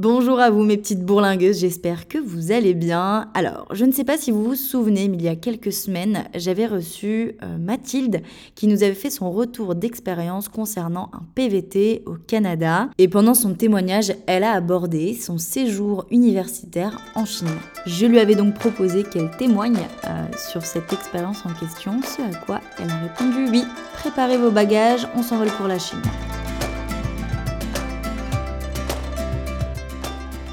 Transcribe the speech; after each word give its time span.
Bonjour 0.00 0.38
à 0.38 0.48
vous 0.50 0.62
mes 0.62 0.76
petites 0.76 1.04
bourlingueuses, 1.04 1.58
j'espère 1.58 2.06
que 2.06 2.18
vous 2.18 2.52
allez 2.52 2.74
bien. 2.74 3.32
Alors, 3.34 3.66
je 3.72 3.84
ne 3.84 3.90
sais 3.90 4.04
pas 4.04 4.16
si 4.16 4.30
vous 4.30 4.44
vous 4.44 4.54
souvenez, 4.54 5.08
mais 5.08 5.16
il 5.16 5.24
y 5.24 5.28
a 5.28 5.34
quelques 5.34 5.72
semaines, 5.72 6.22
j'avais 6.36 6.66
reçu 6.66 7.34
euh, 7.42 7.58
Mathilde 7.58 8.22
qui 8.54 8.68
nous 8.68 8.84
avait 8.84 8.94
fait 8.94 9.10
son 9.10 9.32
retour 9.32 9.74
d'expérience 9.74 10.48
concernant 10.48 11.10
un 11.12 11.22
PVT 11.34 12.04
au 12.06 12.14
Canada. 12.14 12.90
Et 12.98 13.08
pendant 13.08 13.34
son 13.34 13.54
témoignage, 13.54 14.12
elle 14.28 14.44
a 14.44 14.52
abordé 14.52 15.14
son 15.14 15.36
séjour 15.36 16.06
universitaire 16.12 17.00
en 17.16 17.24
Chine. 17.24 17.48
Je 17.84 18.06
lui 18.06 18.20
avais 18.20 18.36
donc 18.36 18.54
proposé 18.54 19.02
qu'elle 19.02 19.32
témoigne 19.36 19.80
euh, 20.06 20.26
sur 20.52 20.64
cette 20.64 20.92
expérience 20.92 21.44
en 21.44 21.52
question, 21.54 22.00
ce 22.04 22.22
à 22.22 22.38
quoi 22.46 22.60
elle 22.78 22.88
a 22.88 22.98
répondu 22.98 23.50
oui. 23.50 23.64
Préparez 23.94 24.38
vos 24.38 24.52
bagages, 24.52 25.08
on 25.16 25.24
s'envole 25.24 25.50
pour 25.50 25.66
la 25.66 25.80
Chine. 25.80 26.02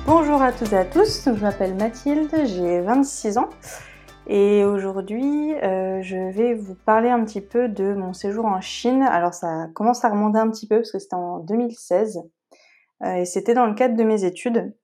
Bonjour 0.07 0.39
à 0.39 0.51
toutes 0.51 0.71
et 0.71 0.77
à 0.77 0.85
tous, 0.85 1.25
je 1.25 1.41
m'appelle 1.41 1.73
Mathilde, 1.73 2.30
j'ai 2.45 2.80
26 2.81 3.39
ans 3.39 3.49
et 4.27 4.63
aujourd'hui 4.63 5.55
euh, 5.55 5.99
je 6.03 6.31
vais 6.31 6.53
vous 6.53 6.75
parler 6.75 7.09
un 7.09 7.25
petit 7.25 7.41
peu 7.41 7.67
de 7.70 7.95
mon 7.95 8.13
séjour 8.13 8.45
en 8.45 8.61
Chine. 8.61 9.02
Alors 9.02 9.33
ça 9.33 9.67
commence 9.73 10.05
à 10.05 10.09
remonter 10.09 10.38
un 10.38 10.52
petit 10.52 10.67
peu 10.67 10.75
parce 10.75 10.91
que 10.91 10.99
c'était 10.99 11.16
en 11.16 11.39
2016 11.39 12.21
euh, 13.03 13.16
et 13.16 13.25
c'était 13.25 13.55
dans 13.55 13.66
le 13.66 13.73
cadre 13.73 13.95
de 13.95 14.03
mes 14.03 14.25
études. 14.25 14.75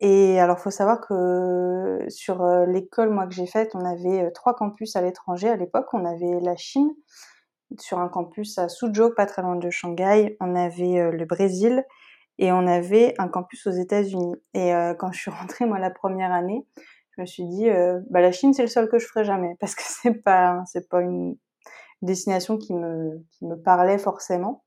Et 0.00 0.40
alors 0.40 0.58
faut 0.58 0.70
savoir 0.70 1.02
que 1.02 2.06
sur 2.08 2.42
euh, 2.42 2.64
l'école 2.64 3.10
moi 3.10 3.26
que 3.26 3.34
j'ai 3.34 3.46
faite, 3.46 3.72
on 3.74 3.84
avait 3.84 4.30
trois 4.30 4.54
campus 4.54 4.96
à 4.96 5.02
l'étranger 5.02 5.50
à 5.50 5.56
l'époque. 5.56 5.92
On 5.92 6.06
avait 6.06 6.40
la 6.40 6.56
Chine 6.56 6.88
sur 7.78 7.98
un 7.98 8.08
campus 8.08 8.56
à 8.56 8.70
Suzhou, 8.70 9.10
pas 9.14 9.26
très 9.26 9.42
loin 9.42 9.56
de 9.56 9.68
Shanghai. 9.68 10.38
On 10.40 10.56
avait 10.56 11.10
le 11.10 11.24
Brésil 11.26 11.84
et 12.38 12.52
on 12.52 12.66
avait 12.66 13.14
un 13.18 13.28
campus 13.28 13.66
aux 13.66 13.72
États-Unis. 13.72 14.34
Et 14.54 14.74
euh, 14.74 14.94
quand 14.94 15.12
je 15.12 15.20
suis 15.20 15.30
rentrée 15.30 15.66
moi 15.66 15.78
la 15.78 15.90
première 15.90 16.32
année, 16.32 16.66
je 17.16 17.22
me 17.22 17.26
suis 17.26 17.44
dit 17.44 17.68
euh, 17.68 18.00
bah 18.10 18.20
la 18.20 18.32
Chine 18.32 18.54
c'est 18.54 18.62
le 18.62 18.68
seul 18.68 18.88
que 18.88 18.98
je 18.98 19.06
ferai 19.06 19.24
jamais 19.24 19.56
parce 19.60 19.74
que 19.74 19.82
c'est 19.86 20.22
pas 20.22 20.62
c'est 20.66 20.88
pas 20.88 21.00
une 21.00 21.36
destination 22.02 22.58
qui 22.58 22.74
me 22.74 23.24
qui 23.32 23.46
me 23.46 23.56
parlait 23.56 23.98
forcément. 23.98 24.64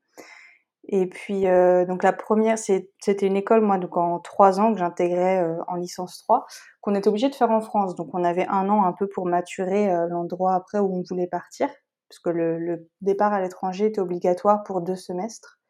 Et 0.85 1.07
puis 1.07 1.47
euh, 1.47 1.85
donc 1.85 2.03
la 2.03 2.11
première 2.11 2.57
c'était 2.57 3.27
une 3.27 3.37
école 3.37 3.61
moi 3.61 3.77
donc 3.77 3.97
en 3.97 4.19
trois 4.19 4.59
ans 4.59 4.73
que 4.73 4.79
j'intégrais 4.79 5.43
euh, 5.43 5.57
en 5.67 5.75
licence 5.75 6.17
3 6.23 6.45
qu'on 6.81 6.95
était 6.95 7.07
obligé 7.07 7.29
de 7.29 7.35
faire 7.35 7.51
en 7.51 7.61
France. 7.61 7.95
Donc 7.95 8.09
on 8.13 8.23
avait 8.23 8.47
un 8.47 8.67
an 8.69 8.83
un 8.83 8.93
peu 8.93 9.07
pour 9.07 9.27
maturer 9.27 9.91
euh, 9.91 10.07
l'endroit 10.09 10.55
après 10.55 10.79
où 10.79 10.93
on 10.95 11.03
voulait 11.07 11.27
partir 11.27 11.69
puisque 12.09 12.27
le, 12.27 12.57
le 12.57 12.89
départ 13.01 13.31
à 13.31 13.41
l'étranger 13.41 13.85
était 13.85 14.01
obligatoire 14.01 14.63
pour 14.63 14.81
deux 14.81 14.97
semestres. 14.97 15.60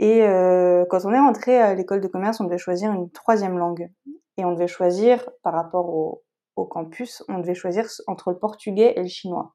Et 0.00 0.22
euh, 0.22 0.86
quand 0.88 1.04
on 1.04 1.12
est 1.12 1.20
rentré 1.20 1.58
à 1.58 1.74
l'école 1.74 2.00
de 2.00 2.08
commerce, 2.08 2.40
on 2.40 2.44
devait 2.44 2.56
choisir 2.56 2.90
une 2.90 3.10
troisième 3.10 3.58
langue. 3.58 3.90
Et 4.38 4.46
on 4.46 4.52
devait 4.52 4.66
choisir, 4.66 5.28
par 5.42 5.52
rapport 5.52 5.90
au, 5.90 6.24
campus, 6.64 7.22
on 7.28 7.38
devait 7.38 7.54
choisir 7.54 7.86
entre 8.06 8.30
le 8.30 8.38
portugais 8.38 8.94
et 8.96 9.02
le 9.02 9.08
chinois. 9.08 9.54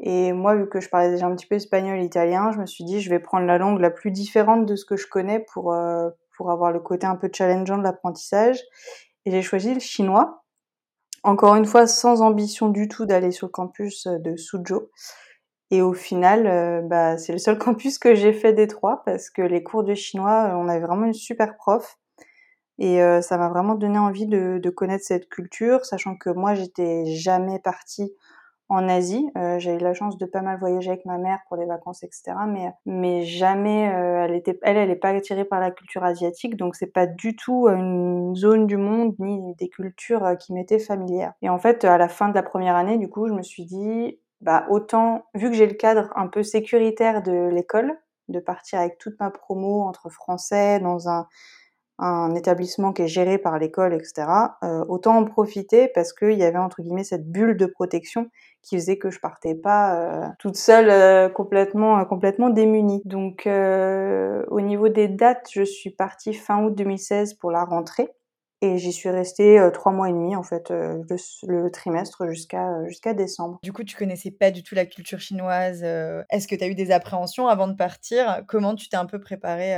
Et 0.00 0.32
moi, 0.32 0.54
vu 0.54 0.68
que 0.68 0.80
je 0.80 0.88
parlais 0.88 1.10
déjà 1.10 1.26
un 1.26 1.34
petit 1.34 1.46
peu 1.46 1.56
espagnol 1.56 1.98
et 1.98 2.04
italien, 2.04 2.50
je 2.52 2.58
me 2.58 2.66
suis 2.66 2.84
dit, 2.84 3.00
je 3.00 3.10
vais 3.10 3.18
prendre 3.18 3.46
la 3.46 3.58
langue 3.58 3.80
la 3.80 3.90
plus 3.90 4.10
différente 4.10 4.66
de 4.66 4.76
ce 4.76 4.84
que 4.84 4.96
je 4.96 5.06
connais 5.06 5.40
pour, 5.40 5.72
euh, 5.72 6.10
pour 6.36 6.50
avoir 6.50 6.70
le 6.70 6.80
côté 6.80 7.06
un 7.06 7.16
peu 7.16 7.30
challengeant 7.32 7.78
de 7.78 7.82
l'apprentissage. 7.82 8.60
Et 9.24 9.30
j'ai 9.30 9.42
choisi 9.42 9.72
le 9.72 9.80
chinois. 9.80 10.44
Encore 11.24 11.56
une 11.56 11.66
fois, 11.66 11.86
sans 11.86 12.20
ambition 12.20 12.68
du 12.68 12.86
tout 12.88 13.06
d'aller 13.06 13.30
sur 13.30 13.46
le 13.46 13.52
campus 13.52 14.06
de 14.06 14.36
Suzhou. 14.36 14.88
Et 15.70 15.82
au 15.82 15.92
final, 15.92 16.46
euh, 16.46 16.80
bah, 16.82 17.18
c'est 17.18 17.32
le 17.32 17.38
seul 17.38 17.58
campus 17.58 17.98
que 17.98 18.14
j'ai 18.14 18.32
fait 18.32 18.52
des 18.52 18.66
trois 18.66 19.02
parce 19.04 19.30
que 19.30 19.42
les 19.42 19.62
cours 19.62 19.84
de 19.84 19.94
chinois, 19.94 20.50
euh, 20.50 20.56
on 20.56 20.68
avait 20.68 20.84
vraiment 20.84 21.06
une 21.06 21.14
super 21.14 21.56
prof. 21.56 21.98
Et 22.78 23.02
euh, 23.02 23.20
ça 23.20 23.38
m'a 23.38 23.48
vraiment 23.48 23.74
donné 23.74 23.98
envie 23.98 24.26
de, 24.26 24.58
de, 24.62 24.70
connaître 24.70 25.04
cette 25.04 25.28
culture, 25.28 25.84
sachant 25.84 26.14
que 26.16 26.30
moi, 26.30 26.54
j'étais 26.54 27.06
jamais 27.06 27.58
partie 27.58 28.14
en 28.68 28.88
Asie. 28.88 29.28
Euh, 29.36 29.58
j'ai 29.58 29.74
eu 29.74 29.78
la 29.78 29.94
chance 29.94 30.16
de 30.16 30.26
pas 30.26 30.42
mal 30.42 30.60
voyager 30.60 30.90
avec 30.90 31.04
ma 31.04 31.18
mère 31.18 31.40
pour 31.48 31.56
les 31.56 31.66
vacances, 31.66 32.04
etc. 32.04 32.36
Mais, 32.46 32.70
mais 32.86 33.24
jamais, 33.24 33.80
elle 33.82 34.34
était, 34.34 34.58
elle, 34.62 34.76
elle 34.76 34.90
est 34.90 34.96
pas 34.96 35.08
attirée 35.08 35.44
par 35.44 35.58
la 35.58 35.72
culture 35.72 36.04
asiatique, 36.04 36.56
donc 36.56 36.76
c'est 36.76 36.92
pas 36.92 37.06
du 37.06 37.34
tout 37.34 37.66
une 37.66 38.36
zone 38.36 38.66
du 38.68 38.76
monde 38.76 39.16
ni 39.18 39.54
des 39.56 39.68
cultures 39.68 40.36
qui 40.38 40.52
m'étaient 40.52 40.78
familières. 40.78 41.32
Et 41.42 41.48
en 41.48 41.58
fait, 41.58 41.84
à 41.84 41.98
la 41.98 42.08
fin 42.08 42.28
de 42.28 42.34
la 42.34 42.44
première 42.44 42.76
année, 42.76 42.96
du 42.98 43.08
coup, 43.08 43.26
je 43.26 43.32
me 43.32 43.42
suis 43.42 43.64
dit, 43.64 44.20
bah 44.40 44.66
autant, 44.70 45.24
vu 45.34 45.50
que 45.50 45.56
j'ai 45.56 45.66
le 45.66 45.74
cadre 45.74 46.12
un 46.16 46.28
peu 46.28 46.42
sécuritaire 46.42 47.22
de 47.22 47.48
l'école, 47.48 47.98
de 48.28 48.40
partir 48.40 48.80
avec 48.80 48.98
toute 48.98 49.18
ma 49.18 49.30
promo 49.30 49.82
entre 49.82 50.10
français 50.10 50.80
dans 50.80 51.08
un, 51.08 51.26
un 51.98 52.34
établissement 52.36 52.92
qui 52.92 53.02
est 53.02 53.08
géré 53.08 53.38
par 53.38 53.58
l'école, 53.58 53.92
etc., 53.92 54.28
euh, 54.62 54.84
autant 54.88 55.16
en 55.16 55.24
profiter 55.24 55.88
parce 55.94 56.12
qu'il 56.12 56.38
y 56.38 56.44
avait 56.44 56.58
entre 56.58 56.82
guillemets 56.82 57.04
cette 57.04 57.30
bulle 57.30 57.56
de 57.56 57.66
protection 57.66 58.30
qui 58.62 58.76
faisait 58.76 58.98
que 58.98 59.10
je 59.10 59.18
partais 59.18 59.54
pas 59.54 59.94
euh, 59.94 60.28
toute 60.38 60.56
seule 60.56 60.90
euh, 60.90 61.28
complètement 61.28 62.04
complètement 62.04 62.50
démunie. 62.50 63.02
Donc 63.04 63.48
au 63.48 64.60
niveau 64.60 64.88
des 64.88 65.08
dates, 65.08 65.48
je 65.52 65.62
suis 65.62 65.90
partie 65.90 66.34
fin 66.34 66.62
août 66.62 66.74
2016 66.74 67.34
pour 67.34 67.50
la 67.50 67.64
rentrée. 67.64 68.08
Et 68.60 68.76
j'y 68.78 68.92
suis 68.92 69.08
restée 69.08 69.58
euh, 69.58 69.70
trois 69.70 69.92
mois 69.92 70.08
et 70.08 70.12
demi, 70.12 70.34
en 70.34 70.42
fait, 70.42 70.72
euh, 70.72 71.00
le, 71.08 71.62
le, 71.62 71.70
trimestre 71.70 72.26
jusqu'à 72.28 72.70
euh, 72.70 72.88
jusqu'à 72.88 73.14
décembre. 73.14 73.58
Du 73.62 73.72
coup, 73.72 73.84
tu 73.84 73.96
connaissais 73.96 74.32
pas 74.32 74.50
du 74.50 74.64
tout 74.64 74.74
la 74.74 74.84
culture 74.84 75.20
chinoise. 75.20 75.84
Est-ce 75.84 76.48
que 76.48 76.56
tu 76.56 76.64
as 76.64 76.68
eu 76.68 76.74
des 76.74 76.90
appréhensions 76.90 77.46
avant 77.46 77.68
de 77.68 77.74
partir? 77.74 78.42
Comment 78.48 78.74
tu 78.74 78.88
t'es 78.88 78.96
un 78.96 79.06
peu 79.06 79.20
préparée 79.20 79.74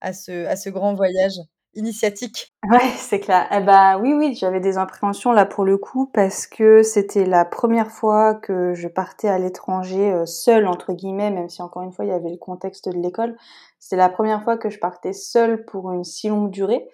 à, 0.00 0.12
ce, 0.12 0.44
à 0.46 0.56
ce 0.56 0.68
grand 0.68 0.94
voyage 0.94 1.40
initiatique? 1.74 2.52
Ouais, 2.70 2.80
c'est 2.98 3.20
clair. 3.20 3.48
Eh 3.50 3.60
ben, 3.60 3.98
oui, 3.98 4.12
oui, 4.12 4.34
j'avais 4.34 4.60
des 4.60 4.76
appréhensions 4.76 5.32
là 5.32 5.46
pour 5.46 5.64
le 5.64 5.78
coup 5.78 6.10
parce 6.12 6.46
que 6.46 6.82
c'était 6.82 7.24
la 7.24 7.46
première 7.46 7.90
fois 7.90 8.34
que 8.34 8.74
je 8.74 8.88
partais 8.88 9.28
à 9.28 9.38
l'étranger 9.38 10.22
seule, 10.26 10.66
entre 10.66 10.92
guillemets, 10.92 11.30
même 11.30 11.48
si 11.48 11.62
encore 11.62 11.82
une 11.82 11.92
fois 11.92 12.04
il 12.04 12.08
y 12.08 12.14
avait 12.14 12.30
le 12.30 12.36
contexte 12.36 12.90
de 12.90 12.98
l'école. 12.98 13.38
C'était 13.78 13.96
la 13.96 14.10
première 14.10 14.42
fois 14.44 14.58
que 14.58 14.68
je 14.68 14.78
partais 14.78 15.14
seule 15.14 15.64
pour 15.64 15.92
une 15.92 16.04
si 16.04 16.28
longue 16.28 16.50
durée 16.50 16.86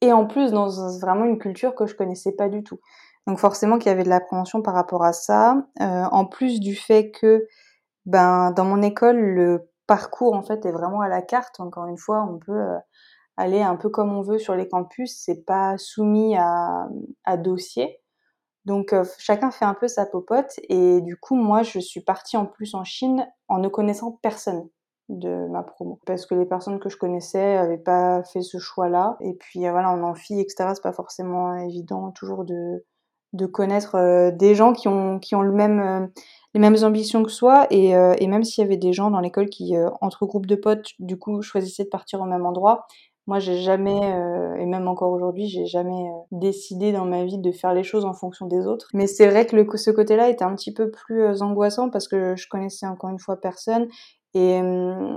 et 0.00 0.12
en 0.12 0.26
plus 0.26 0.52
dans 0.52 0.68
vraiment 0.98 1.24
une 1.24 1.38
culture 1.38 1.74
que 1.74 1.86
je 1.86 1.94
connaissais 1.94 2.32
pas 2.32 2.48
du 2.48 2.62
tout. 2.62 2.80
Donc 3.26 3.38
forcément 3.38 3.78
qu'il 3.78 3.90
y 3.90 3.92
avait 3.92 4.04
de 4.04 4.08
l'appréhension 4.08 4.62
par 4.62 4.74
rapport 4.74 5.04
à 5.04 5.12
ça, 5.12 5.66
euh, 5.80 6.04
en 6.10 6.24
plus 6.24 6.60
du 6.60 6.74
fait 6.74 7.10
que 7.10 7.46
ben 8.06 8.52
dans 8.52 8.64
mon 8.64 8.80
école 8.82 9.18
le 9.18 9.70
parcours 9.86 10.34
en 10.34 10.42
fait 10.42 10.64
est 10.66 10.72
vraiment 10.72 11.00
à 11.02 11.08
la 11.08 11.22
carte. 11.22 11.60
Encore 11.60 11.86
une 11.86 11.98
fois, 11.98 12.26
on 12.30 12.38
peut 12.38 12.52
euh, 12.52 12.78
aller 13.36 13.62
un 13.62 13.76
peu 13.76 13.90
comme 13.90 14.14
on 14.16 14.22
veut 14.22 14.38
sur 14.38 14.54
les 14.54 14.68
campus, 14.68 15.20
c'est 15.24 15.44
pas 15.44 15.76
soumis 15.78 16.36
à, 16.36 16.88
à 17.24 17.36
dossier. 17.36 18.00
Donc 18.64 18.92
euh, 18.92 19.04
chacun 19.18 19.50
fait 19.50 19.64
un 19.64 19.74
peu 19.74 19.88
sa 19.88 20.06
popote 20.06 20.60
et 20.68 21.00
du 21.02 21.16
coup 21.16 21.36
moi 21.36 21.62
je 21.62 21.78
suis 21.80 22.00
partie 22.02 22.36
en 22.36 22.46
plus 22.46 22.74
en 22.74 22.84
Chine 22.84 23.26
en 23.48 23.58
ne 23.58 23.68
connaissant 23.68 24.18
personne 24.22 24.68
de 25.08 25.46
ma 25.48 25.62
promo. 25.62 25.98
Parce 26.06 26.26
que 26.26 26.34
les 26.34 26.44
personnes 26.44 26.78
que 26.78 26.88
je 26.88 26.96
connaissais 26.96 27.56
avaient 27.56 27.78
pas 27.78 28.22
fait 28.24 28.42
ce 28.42 28.58
choix-là. 28.58 29.16
Et 29.20 29.34
puis 29.34 29.66
euh, 29.66 29.70
voilà 29.70 29.90
en 29.90 30.02
amphi 30.02 30.40
etc 30.40 30.70
c'est 30.74 30.82
pas 30.82 30.92
forcément 30.92 31.56
évident 31.56 32.10
toujours 32.12 32.44
de 32.44 32.84
de 33.34 33.46
connaître 33.46 33.96
euh, 33.96 34.30
des 34.30 34.54
gens 34.54 34.72
qui 34.72 34.88
ont 34.88 35.18
qui 35.18 35.34
ont 35.34 35.42
le 35.42 35.52
même 35.52 35.80
euh, 35.80 36.06
les 36.54 36.60
mêmes 36.60 36.76
ambitions 36.82 37.22
que 37.22 37.30
soi. 37.30 37.66
Et, 37.70 37.90
et 37.90 38.26
même 38.26 38.42
s'il 38.42 38.64
y 38.64 38.66
avait 38.66 38.78
des 38.78 38.94
gens 38.94 39.10
dans 39.10 39.20
l'école 39.20 39.48
qui 39.50 39.74
entre 40.00 40.26
groupes 40.26 40.46
de 40.46 40.56
potes 40.56 40.92
du 40.98 41.18
coup 41.18 41.42
choisissaient 41.42 41.84
de 41.84 41.90
partir 41.90 42.22
au 42.22 42.24
même 42.24 42.46
endroit 42.46 42.86
moi 43.26 43.38
j'ai 43.38 43.58
jamais 43.58 44.00
et 44.58 44.64
même 44.64 44.88
encore 44.88 45.12
aujourd'hui 45.12 45.46
j'ai 45.46 45.66
jamais 45.66 46.08
décidé 46.32 46.90
dans 46.90 47.04
ma 47.04 47.24
vie 47.24 47.36
de 47.36 47.52
faire 47.52 47.74
les 47.74 47.82
choses 47.82 48.06
en 48.06 48.14
fonction 48.14 48.46
des 48.46 48.66
autres. 48.66 48.88
Mais 48.94 49.06
c'est 49.06 49.28
vrai 49.28 49.44
que 49.44 49.76
ce 49.76 49.90
côté-là 49.90 50.30
était 50.30 50.44
un 50.44 50.54
petit 50.54 50.72
peu 50.72 50.90
plus 50.90 51.42
angoissant 51.42 51.90
parce 51.90 52.08
que 52.08 52.34
je 52.34 52.48
connaissais 52.48 52.86
encore 52.86 53.10
une 53.10 53.18
fois 53.18 53.38
personne 53.38 53.86
et 54.34 54.60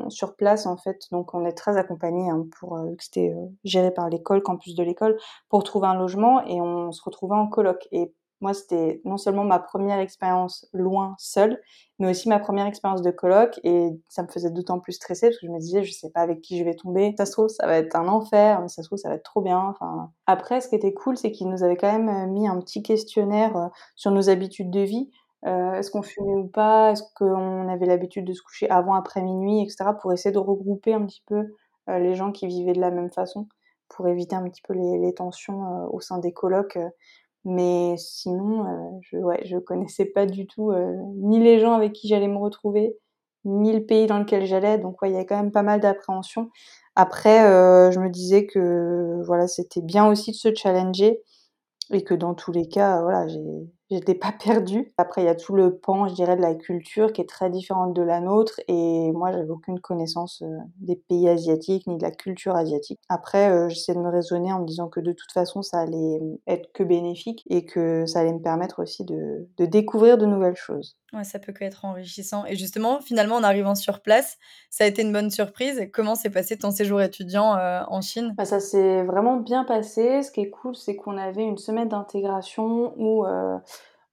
sur 0.09 0.35
place, 0.35 0.65
en 0.65 0.77
fait, 0.77 1.07
donc 1.11 1.33
on 1.33 1.45
est 1.45 1.51
très 1.53 1.77
accompagné 1.77 2.29
hein, 2.29 2.45
pour 2.59 2.77
euh, 2.77 2.95
c'était 2.99 3.33
euh, 3.35 3.47
géré 3.63 3.91
par 3.91 4.09
l'école, 4.09 4.41
campus 4.41 4.75
de 4.75 4.83
l'école, 4.83 5.17
pour 5.49 5.63
trouver 5.63 5.87
un 5.87 5.95
logement 5.95 6.45
et 6.45 6.61
on 6.61 6.91
se 6.91 7.01
retrouvait 7.03 7.35
en 7.35 7.47
coloc. 7.47 7.87
Et 7.91 8.13
moi, 8.39 8.53
c'était 8.53 9.01
non 9.05 9.17
seulement 9.17 9.43
ma 9.43 9.59
première 9.59 9.99
expérience 9.99 10.67
loin, 10.73 11.15
seule, 11.19 11.61
mais 11.99 12.09
aussi 12.09 12.29
ma 12.29 12.39
première 12.39 12.65
expérience 12.65 13.03
de 13.03 13.11
coloc 13.11 13.59
et 13.63 13.89
ça 14.07 14.23
me 14.23 14.29
faisait 14.29 14.49
d'autant 14.49 14.79
plus 14.79 14.93
stresser 14.93 15.27
parce 15.27 15.39
que 15.39 15.45
je 15.45 15.51
me 15.51 15.59
disais, 15.59 15.83
je 15.83 15.91
sais 15.91 16.09
pas 16.09 16.21
avec 16.21 16.41
qui 16.41 16.57
je 16.57 16.63
vais 16.63 16.73
tomber. 16.73 17.13
Ça 17.17 17.25
se 17.25 17.33
trouve, 17.33 17.49
ça 17.49 17.67
va 17.67 17.77
être 17.77 17.95
un 17.95 18.07
enfer, 18.07 18.61
mais 18.61 18.69
ça 18.69 18.81
se 18.81 18.87
trouve, 18.87 18.97
ça 18.97 19.09
va 19.09 19.15
être 19.15 19.23
trop 19.23 19.41
bien. 19.41 19.59
Enfin, 19.59 20.09
après, 20.25 20.61
ce 20.61 20.69
qui 20.69 20.75
était 20.75 20.93
cool, 20.93 21.17
c'est 21.17 21.31
qu'ils 21.31 21.49
nous 21.49 21.63
avaient 21.63 21.77
quand 21.77 21.91
même 21.91 22.31
mis 22.31 22.47
un 22.47 22.59
petit 22.59 22.81
questionnaire 22.81 23.69
sur 23.95 24.09
nos 24.09 24.29
habitudes 24.29 24.71
de 24.71 24.79
vie 24.79 25.11
euh, 25.45 25.73
est-ce 25.73 25.89
qu'on 25.89 26.03
fumait 26.03 26.35
ou 26.35 26.47
pas, 26.47 26.91
est-ce 26.91 27.03
qu'on 27.15 27.67
avait 27.67 27.87
l'habitude 27.87 28.25
de 28.25 28.33
se 28.33 28.41
coucher 28.43 28.69
avant, 28.69 28.93
après 28.93 29.21
minuit, 29.21 29.61
etc. 29.61 29.85
pour 29.99 30.13
essayer 30.13 30.31
de 30.31 30.39
regrouper 30.39 30.93
un 30.93 31.05
petit 31.05 31.23
peu 31.25 31.55
euh, 31.89 31.99
les 31.99 32.13
gens 32.15 32.31
qui 32.31 32.47
vivaient 32.47 32.73
de 32.73 32.81
la 32.81 32.91
même 32.91 33.09
façon, 33.09 33.47
pour 33.89 34.07
éviter 34.07 34.35
un 34.35 34.47
petit 34.47 34.61
peu 34.61 34.73
les, 34.73 35.13
tensions 35.13 35.63
euh, 35.65 35.87
au 35.91 35.99
sein 35.99 36.19
des 36.19 36.31
colocs. 36.31 36.77
mais 37.45 37.95
sinon, 37.97 38.99
je, 39.01 39.17
je 39.45 39.57
connaissais 39.57 40.05
pas 40.05 40.25
du 40.27 40.47
tout 40.47 40.71
ni 41.15 41.39
les 41.39 41.59
gens 41.59 41.73
avec 41.73 41.93
qui 41.93 42.07
j'allais 42.07 42.27
me 42.27 42.37
retrouver, 42.37 42.97
ni 43.45 43.73
le 43.73 43.85
pays 43.85 44.07
dans 44.07 44.19
lequel 44.19 44.45
j'allais, 44.45 44.77
donc 44.77 44.97
il 45.03 45.11
y 45.11 45.17
a 45.17 45.25
quand 45.25 45.37
même 45.37 45.51
pas 45.51 45.63
mal 45.63 45.79
d'appréhension. 45.81 46.51
Après, 46.95 47.39
je 47.91 47.99
me 47.99 48.09
disais 48.09 48.45
que, 48.45 49.21
voilà, 49.25 49.47
c'était 49.47 49.81
bien 49.81 50.07
aussi 50.07 50.31
de 50.31 50.35
se 50.35 50.53
challenger 50.55 51.21
et 51.91 52.03
que 52.03 52.13
dans 52.13 52.35
tous 52.35 52.51
les 52.51 52.67
cas, 52.67 53.01
voilà, 53.01 53.27
j'ai 53.27 53.41
j'étais 53.91 54.15
pas 54.15 54.31
perdue. 54.43 54.93
Après, 54.97 55.21
il 55.21 55.25
y 55.25 55.27
a 55.27 55.35
tout 55.35 55.53
le 55.55 55.77
pan, 55.77 56.07
je 56.07 56.13
dirais, 56.15 56.35
de 56.35 56.41
la 56.41 56.55
culture 56.55 57.13
qui 57.13 57.21
est 57.21 57.29
très 57.29 57.49
différente 57.49 57.93
de 57.93 58.01
la 58.01 58.19
nôtre 58.21 58.59
et 58.67 59.11
moi, 59.11 59.31
j'avais 59.31 59.49
aucune 59.49 59.79
connaissance, 59.79 60.41
heu, 60.41 60.47
des 60.77 60.95
pays 60.95 61.27
asiatiques 61.29 61.87
ni 61.87 61.97
de 61.97 62.03
la 62.03 62.11
culture 62.11 62.55
asiatique. 62.55 62.99
Après, 63.09 63.51
heu, 63.51 63.69
j'essayais 63.69 63.97
de 63.97 64.03
me 64.03 64.09
raisonner 64.09 64.51
en 64.53 64.61
me 64.61 64.65
disant 64.65 64.89
que 64.89 64.99
de 64.99 65.11
toute 65.13 65.31
façon, 65.31 65.61
ça 65.61 65.79
allait, 65.79 66.19
mmh, 66.19 66.37
être 66.47 66.71
que 66.73 66.83
bénéfique 66.83 67.43
et 67.49 67.65
que 67.65 68.05
ça 68.05 68.19
allait 68.21 68.33
me 68.33 68.41
permettre 68.41 68.81
aussi 68.81 69.03
de 69.05 69.47
de 69.57 69.65
découvrir 69.65 70.17
de 70.17 70.25
nouvelles 70.25 70.55
choses. 70.55 70.97
Ouais, 71.13 71.25
ça 71.25 71.39
peut 71.39 71.51
qu'être 71.51 71.83
enrichissant 71.85 72.45
et 72.45 72.55
justement, 72.55 73.01
finalement, 73.01 73.35
en 73.35 73.43
arrivant 73.43 73.75
sur 73.75 74.01
place, 74.01 74.37
ça 74.69 74.85
a 74.85 74.87
été 74.87 75.01
une 75.01 75.11
bonne 75.11 75.29
surprise? 75.29 75.89
Comment 75.91 76.15
s'est 76.15 76.29
passé 76.29 76.57
ton 76.57 76.71
séjour 76.71 77.01
étudiant, 77.01 77.57
heu, 77.57 77.81
en 77.89 78.01
Chine? 78.01 78.37
Bah, 78.37 78.45
ça 78.45 78.59
s'est 78.59 79.03
vraiment 79.03 79.37
bien 79.37 79.65
passé. 79.65 80.23
Ce 80.23 80.31
qui 80.31 80.41
est 80.41 80.49
cool, 80.49 80.75
c'est 80.75 80.95
qu'on 80.95 81.17
avait 81.17 81.43
une 81.43 81.57
semaine 81.57 81.89
d'intégration 81.89 82.93
où, 82.97 83.25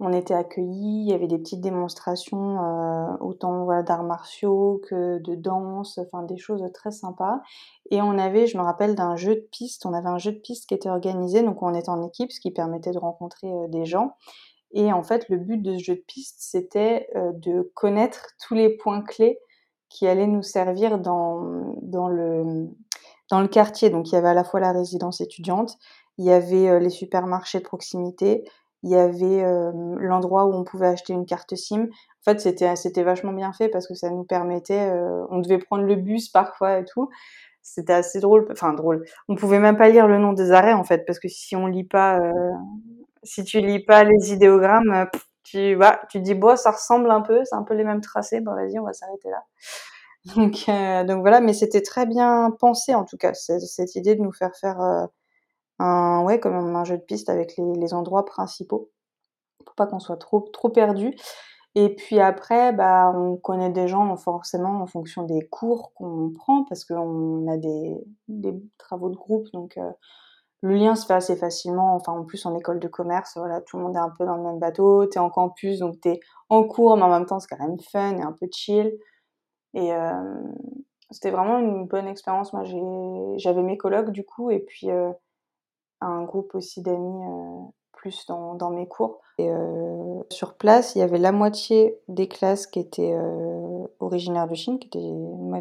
on 0.00 0.12
était 0.12 0.34
accueillis, 0.34 1.02
il 1.02 1.10
y 1.10 1.12
avait 1.12 1.26
des 1.26 1.38
petites 1.38 1.60
démonstrations, 1.60 2.62
heu, 2.62 3.16
autant, 3.20 3.82
d'arts 3.82 4.04
martiaux 4.04 4.80
que 4.88 5.18
de 5.18 5.34
danse, 5.34 5.98
enfin 5.98 6.22
des 6.22 6.38
choses 6.38 6.62
très 6.72 6.90
sympas 6.90 7.40
et 7.90 8.00
on 8.00 8.16
avait 8.18 8.46
je 8.46 8.56
me 8.56 8.62
rappelle 8.62 8.94
d'un 8.94 9.16
jeu 9.16 9.34
de 9.34 9.48
piste, 9.50 9.86
on 9.86 9.92
avait 9.92 10.08
un 10.08 10.18
jeu 10.18 10.32
de 10.32 10.38
piste 10.38 10.68
qui 10.68 10.74
était 10.74 10.90
organisé, 10.90 11.42
donc 11.42 11.62
on 11.62 11.74
était 11.74 11.88
en 11.88 12.06
équipe, 12.06 12.30
ce 12.30 12.40
qui 12.40 12.50
permettait 12.50 12.92
de 12.92 12.98
rencontrer, 12.98 13.48
heu, 13.48 13.68
des 13.68 13.84
gens 13.84 14.14
et 14.72 14.92
en 14.92 15.02
fait, 15.02 15.28
le 15.28 15.38
but 15.38 15.58
de 15.62 15.78
ce 15.78 15.82
jeu 15.82 15.94
de 15.94 16.04
piste, 16.06 16.36
c'était, 16.40 17.08
heu, 17.16 17.32
de 17.34 17.70
connaître 17.74 18.28
tous 18.46 18.54
les 18.54 18.76
points 18.76 19.02
clés 19.02 19.38
qui 19.88 20.06
allaient 20.06 20.26
nous 20.26 20.42
servir 20.42 20.98
dans, 20.98 21.40
le, 21.40 22.68
quartier. 23.50 23.90
Donc 23.90 24.10
il 24.10 24.14
y 24.14 24.18
avait 24.18 24.28
à 24.28 24.34
la 24.34 24.44
fois 24.44 24.60
la 24.60 24.72
résidence 24.72 25.20
étudiante, 25.20 25.78
il 26.18 26.26
y 26.26 26.30
avait, 26.30 26.80
les 26.80 26.90
supermarchés 26.90 27.60
de 27.60 27.64
proximité, 27.64 28.44
il 28.82 28.90
y 28.90 28.96
avait, 28.96 29.44
l'endroit 30.00 30.46
où 30.46 30.54
on 30.54 30.64
pouvait 30.64 30.88
acheter 30.88 31.12
une 31.12 31.26
carte 31.26 31.54
SIM. 31.56 31.82
En 31.84 32.30
fait, 32.32 32.40
c'était 32.40 32.76
c'était 32.76 33.02
vachement 33.04 33.32
bien 33.32 33.52
fait 33.52 33.68
parce 33.68 33.86
que 33.88 33.94
ça 33.94 34.10
nous 34.10 34.24
permettait, 34.24 34.90
on 35.30 35.38
devait 35.40 35.58
prendre 35.58 35.84
le 35.84 35.96
bus 35.96 36.28
parfois 36.28 36.78
et 36.80 36.84
tout. 36.84 37.08
C'était 37.62 37.92
assez 37.94 38.20
drôle, 38.20 38.48
enfin 38.52 38.72
drôle. 38.74 39.04
On 39.28 39.36
pouvait 39.36 39.58
même 39.60 39.76
pas 39.76 39.88
lire 39.90 40.08
le 40.08 40.18
nom 40.18 40.32
des 40.34 40.52
arrêts 40.52 40.72
en 40.74 40.84
fait, 40.84 41.04
parce 41.06 41.18
que 41.20 41.28
si 41.28 41.56
on 41.56 41.66
lit 41.66 41.84
pas, 41.84 42.20
si 43.24 43.44
tu 43.44 43.60
lis 43.60 43.80
pas 43.84 44.04
les 44.04 44.32
idéogrammes, 44.34 45.06
tu 45.44 45.76
bah, 45.76 46.00
tu 46.10 46.20
dis: 46.20 46.34
«Bon, 46.34 46.56
ça 46.56 46.72
ressemble 46.72 47.10
un 47.10 47.22
peu, 47.22 47.42
c'est 47.44 47.56
un 47.56 47.62
peu 47.64 47.74
les 47.74 47.84
mêmes 47.84 48.00
tracés, 48.02 48.40
bah 48.40 48.54
vas-y, 48.54 48.78
on 48.80 48.84
va 48.84 48.92
s'arrêter 48.94 49.30
là». 49.30 49.42
Donc 50.36 50.64
heu, 50.68 51.04
donc 51.06 51.20
voilà, 51.22 51.40
mais 51.40 51.54
c'était 51.54 51.82
très 51.82 52.06
bien 52.06 52.50
pensé 52.60 52.94
en 52.94 53.04
tout 53.04 53.16
cas, 53.18 53.34
ce 53.34 53.58
cette 53.60 53.96
idée 53.96 54.14
de 54.16 54.22
nous 54.22 54.32
faire 54.32 54.54
faire, 54.60 54.80
un 55.78 56.22
ouais, 56.24 56.40
comme 56.40 56.54
un 56.76 56.84
jeu 56.84 56.96
de 56.98 57.02
piste 57.02 57.28
avec 57.30 57.56
les 57.56 57.74
les 57.76 57.94
endroits 57.94 58.24
principaux, 58.24 58.90
pour 59.64 59.74
pas 59.76 59.86
qu'on 59.86 60.00
soit 60.00 60.16
trop 60.18 60.40
trop 60.52 60.70
perdus 60.70 61.14
et 61.76 61.94
puis 61.94 62.20
après, 62.20 62.72
bah, 62.72 63.12
on 63.16 63.36
connaît 63.36 63.70
des 63.70 63.88
gens 63.88 64.16
forcément 64.16 64.82
en 64.82 64.86
fonction 64.86 65.24
des 65.24 65.42
cours 65.48 65.92
qu'on 65.94 66.32
prend 66.34 66.64
parce 66.64 66.84
qu'on 66.84 67.46
a 67.48 67.56
des 67.58 67.96
des 68.28 68.54
travaux 68.78 69.10
de 69.10 69.16
groupe 69.16 69.48
donc 69.52 69.76
heu, 69.78 69.82
le 70.62 70.74
lien 70.76 70.94
se 70.96 71.06
fait 71.06 71.14
assez 71.14 71.36
facilement. 71.36 71.94
Enfin, 71.94 72.12
en 72.12 72.24
plus 72.24 72.44
en 72.46 72.54
école 72.56 72.80
de 72.80 72.88
commerce, 72.88 73.34
voilà, 73.36 73.60
tout 73.62 73.76
le 73.78 73.84
monde 73.84 73.96
est 73.96 73.98
un 74.00 74.10
peu 74.10 74.24
dans 74.26 74.36
le 74.36 74.42
même 74.42 74.58
bateau. 74.58 75.06
Tu 75.06 75.18
es 75.18 75.20
en 75.20 75.30
campus, 75.30 75.78
donc 75.80 76.00
tu 76.00 76.10
es 76.10 76.20
en 76.48 76.64
cours, 76.64 76.96
mais 76.96 77.04
en 77.04 77.10
même 77.10 77.26
temps, 77.26 77.40
c'est 77.40 77.48
quand 77.54 77.64
même 77.64 77.78
fun 77.80 78.16
et 78.18 78.22
un 78.22 78.32
peu 78.32 78.48
chill 78.52 78.92
et 79.74 79.86
hem, 79.88 80.54
c'était 81.10 81.30
vraiment 81.30 81.58
une 81.58 81.86
bonne 81.86 82.06
expérience. 82.08 82.52
Moi, 82.52 82.64
j'avais 83.38 83.62
mes 83.62 83.76
colocs 83.78 84.10
du 84.10 84.24
coup 84.24 84.50
et 84.50 84.60
puis, 84.60 84.90
heu, 84.90 85.12
un 86.00 86.22
groupe 86.24 86.54
aussi 86.54 86.82
d'amis, 86.82 87.24
heu, 87.26 87.70
plus 87.92 88.26
dans 88.26 88.54
dans 88.54 88.70
mes 88.70 88.86
cours 88.88 89.20
et 89.38 89.48
heu, 89.50 90.24
sur 90.30 90.54
place, 90.56 90.94
il 90.96 90.98
y 91.00 91.02
avait 91.02 91.18
la 91.18 91.32
moitié 91.32 91.98
des 92.08 92.28
classes 92.28 92.66
qui 92.66 92.80
étaient, 92.80 93.12
heu, 93.14 93.88
originaires 94.00 94.48
de 94.48 94.54
Chine, 94.54 94.78
qui 94.78 94.88
étaient 94.88 94.98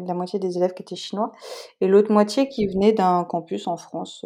la 0.06 0.14
moitié 0.14 0.38
des 0.38 0.56
élèves 0.58 0.74
qui 0.74 0.82
étaient 0.82 0.96
chinois 0.96 1.32
et 1.80 1.88
l'autre 1.88 2.12
moitié 2.12 2.48
qui 2.48 2.66
venaient 2.66 2.92
d'un 2.92 3.24
campus 3.24 3.66
en 3.68 3.76
France. 3.76 4.24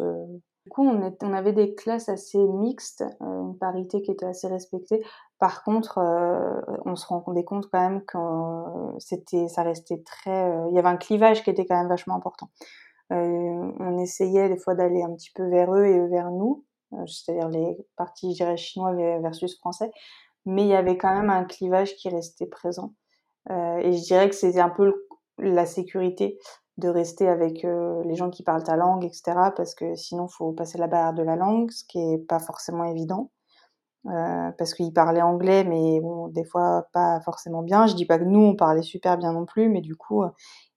Du 0.65 0.69
coup, 0.71 0.83
on 0.87 1.03
est 1.05 1.21
on 1.23 1.33
avait 1.33 1.51
des 1.53 1.75
classes 1.75 2.07
assez 2.09 2.37
mixtes, 2.39 3.03
une 3.19 3.57
parité 3.59 4.01
qui 4.01 4.11
était 4.11 4.25
assez 4.25 4.47
respectée. 4.47 5.03
Par 5.39 5.63
contre, 5.63 5.99
heu, 5.99 6.61
on 6.85 6.95
se 6.95 7.05
rendait 7.07 7.43
compte 7.43 7.67
quand 7.71 7.79
même 7.81 8.01
que 8.05 8.17
c'était 8.99 9.47
ça 9.49 9.63
restait 9.63 10.01
très, 10.05 10.49
heu, 10.49 10.67
il 10.69 10.75
y 10.75 10.79
avait 10.79 10.87
un 10.89 10.95
clivage 10.97 11.43
qui 11.43 11.49
était 11.49 11.65
quand 11.65 11.75
même 11.77 11.89
vachement 11.89 12.15
important. 12.15 12.49
Heu, 13.13 13.73
on 13.79 13.99
essayait 13.99 14.49
des 14.49 14.57
fois 14.57 14.75
d'aller 14.75 15.03
un 15.03 15.13
petit 15.15 15.31
peu 15.35 15.47
vers 15.49 15.73
eux 15.75 15.85
et 15.85 16.07
vers 16.09 16.31
nous, 16.31 16.65
heu, 16.93 17.07
c'est-à-dire 17.07 17.49
les 17.49 17.77
parties, 17.97 18.31
je 18.33 18.37
dirais, 18.37 18.57
chinois 18.57 18.93
versus 19.21 19.57
français, 19.59 19.91
mais 20.45 20.63
il 20.63 20.69
y 20.69 20.75
avait 20.75 20.97
quand 20.97 21.13
même 21.15 21.29
un 21.31 21.45
clivage 21.45 21.95
qui 21.97 22.09
restait 22.09 22.47
présent, 22.47 22.93
heu 23.51 23.79
et 23.81 23.93
je 23.93 24.03
dirais 24.03 24.29
que 24.29 24.35
c'était 24.35 24.61
un 24.61 24.69
peu 24.69 24.93
la 25.39 25.65
sécurité 25.67 26.39
de 26.79 26.89
rester 26.89 27.27
avec, 27.29 27.63
les 28.05 28.15
gens 28.15 28.29
qui 28.31 28.43
parlent 28.43 28.63
ta 28.63 28.77
langue 28.77 29.05
et 29.05 29.11
cetera 29.13 29.51
parce 29.51 29.75
que 29.75 29.95
sinon, 29.95 30.27
faut 30.29 30.53
passer 30.53 30.77
la 30.79 30.87
barrière 30.87 31.13
de 31.15 31.23
la 31.23 31.35
langue, 31.37 31.71
ce 31.71 31.85
qui 31.85 31.99
est 31.99 32.19
pas 32.19 32.39
forcément 32.39 32.85
évident, 32.85 33.31
parce 34.05 34.73
qu'ils 34.75 34.93
parlaient 34.93 35.21
anglais 35.23 35.63
mais 35.65 36.01
bon, 36.01 36.29
des 36.29 36.45
fois 36.45 36.87
pas 36.93 37.21
forcément 37.21 37.63
bien. 37.63 37.87
Je 37.87 37.95
dis 37.95 38.05
pas 38.07 38.19
que 38.19 38.25
nous, 38.25 38.41
on 38.41 38.55
parlait 38.57 38.83
super 38.83 39.17
bien 39.19 39.33
non 39.33 39.45
plus, 39.45 39.69
mais 39.69 39.81
du 39.81 39.95
coup, 39.97 40.23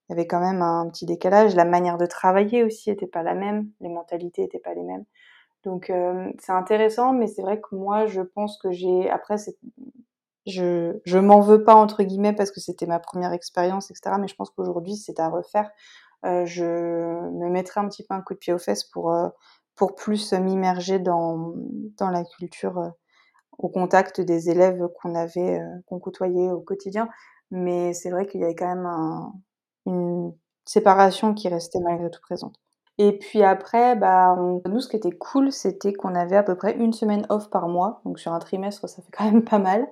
il 0.09 0.13
y 0.13 0.15
avait 0.19 0.27
quand 0.27 0.39
même 0.41 0.61
un 0.61 0.89
petit 0.89 1.05
décalage. 1.05 1.55
La 1.55 1.65
manière 1.65 1.97
de 1.97 2.05
travailler 2.07 2.63
aussi 2.63 2.91
était 2.91 3.07
pas 3.07 3.23
la 3.23 3.35
même, 3.35 3.69
les 3.81 3.89
mentalités 3.89 4.43
étaient 4.43 4.59
pas 4.59 4.73
les 4.75 4.83
mêmes. 4.83 5.05
Donc 5.65 5.89
hem, 5.91 6.33
c'est 6.39 6.53
intéressant, 6.53 7.13
mais 7.13 7.27
c'est 7.27 7.41
vrai 7.43 7.61
que 7.61 7.75
moi, 7.75 8.07
je 8.07 8.21
pense 8.21 8.57
que 8.59 8.71
j'ai 8.71 9.09
après 9.11 9.37
c'est 9.39 9.57
je 10.47 10.99
je 11.05 11.17
«m'en 11.19 11.41
veux 11.41 11.63
pas» 11.63 11.75
entre 11.75 12.03
guillemets 12.03 12.33
parce 12.33 12.51
que 12.51 12.59
c'était 12.61 12.85
ma 12.87 12.99
première 12.99 13.33
expérience 13.33 13.91
et 13.91 13.95
cetera, 13.95 14.17
mais 14.17 14.27
je 14.29 14.35
pense 14.35 14.49
qu'aujourd'hui, 14.51 14.95
c'était 14.97 15.21
à 15.21 15.29
refaire, 15.29 15.69
heu, 16.25 16.45
je 16.45 16.65
me 16.65 17.49
mettrais 17.49 17.81
un 17.81 17.89
petit 17.89 18.03
peu 18.05 18.13
un 18.15 18.21
coup 18.21 18.33
de 18.35 18.39
pied 18.39 18.53
aux 18.53 18.59
fesses 18.59 18.85
pour, 18.85 19.11
heu, 19.13 19.29
pour 19.75 19.95
plus 19.95 20.33
m'immerger 20.33 20.99
dans 20.99 21.53
dans 21.97 22.09
la 22.11 22.23
culture, 22.25 22.79
heu, 22.79 22.91
au 23.59 23.69
contact 23.69 24.21
des 24.21 24.49
élèves 24.51 24.87
qu'on 25.01 25.15
avait, 25.15 25.59
heu, 25.61 25.83
qu'on 25.87 25.99
côtoyait 25.99 26.51
au 26.51 26.61
quotidien. 26.61 27.09
Mais 27.51 27.93
c'est 27.93 28.11
vrai 28.11 28.27
qu'il 28.27 28.41
y 28.41 28.45
avait 28.45 28.55
quand 28.55 28.67
même 28.75 28.85
un 28.87 29.33
une 29.87 30.33
séparation 30.65 31.33
qui 31.33 31.49
restait 31.49 31.79
malgré 31.81 32.11
tout 32.11 32.21
présente. 32.21 32.55
Et 32.99 33.17
puis 33.19 33.43
après, 33.43 33.95
bah, 33.95 34.35
nous, 34.67 34.79
ce 34.81 34.89
qui 34.89 34.97
était 34.97 35.11
cool, 35.11 35.51
c'était 35.51 35.93
qu'on 35.93 36.15
avait 36.15 36.37
à 36.37 36.43
peu 36.43 36.55
près 36.55 36.75
1 36.79 36.93
semaine 36.93 37.25
off 37.29 37.49
par 37.51 37.67
mois, 37.69 38.01
donc 38.05 38.19
sur 38.19 38.33
un 38.33 38.39
trimestre, 38.39 38.89
ça 38.89 39.01
fait 39.03 39.11
quand 39.17 39.25
même 39.25 39.43
pas 39.45 39.59
mal. 39.59 39.87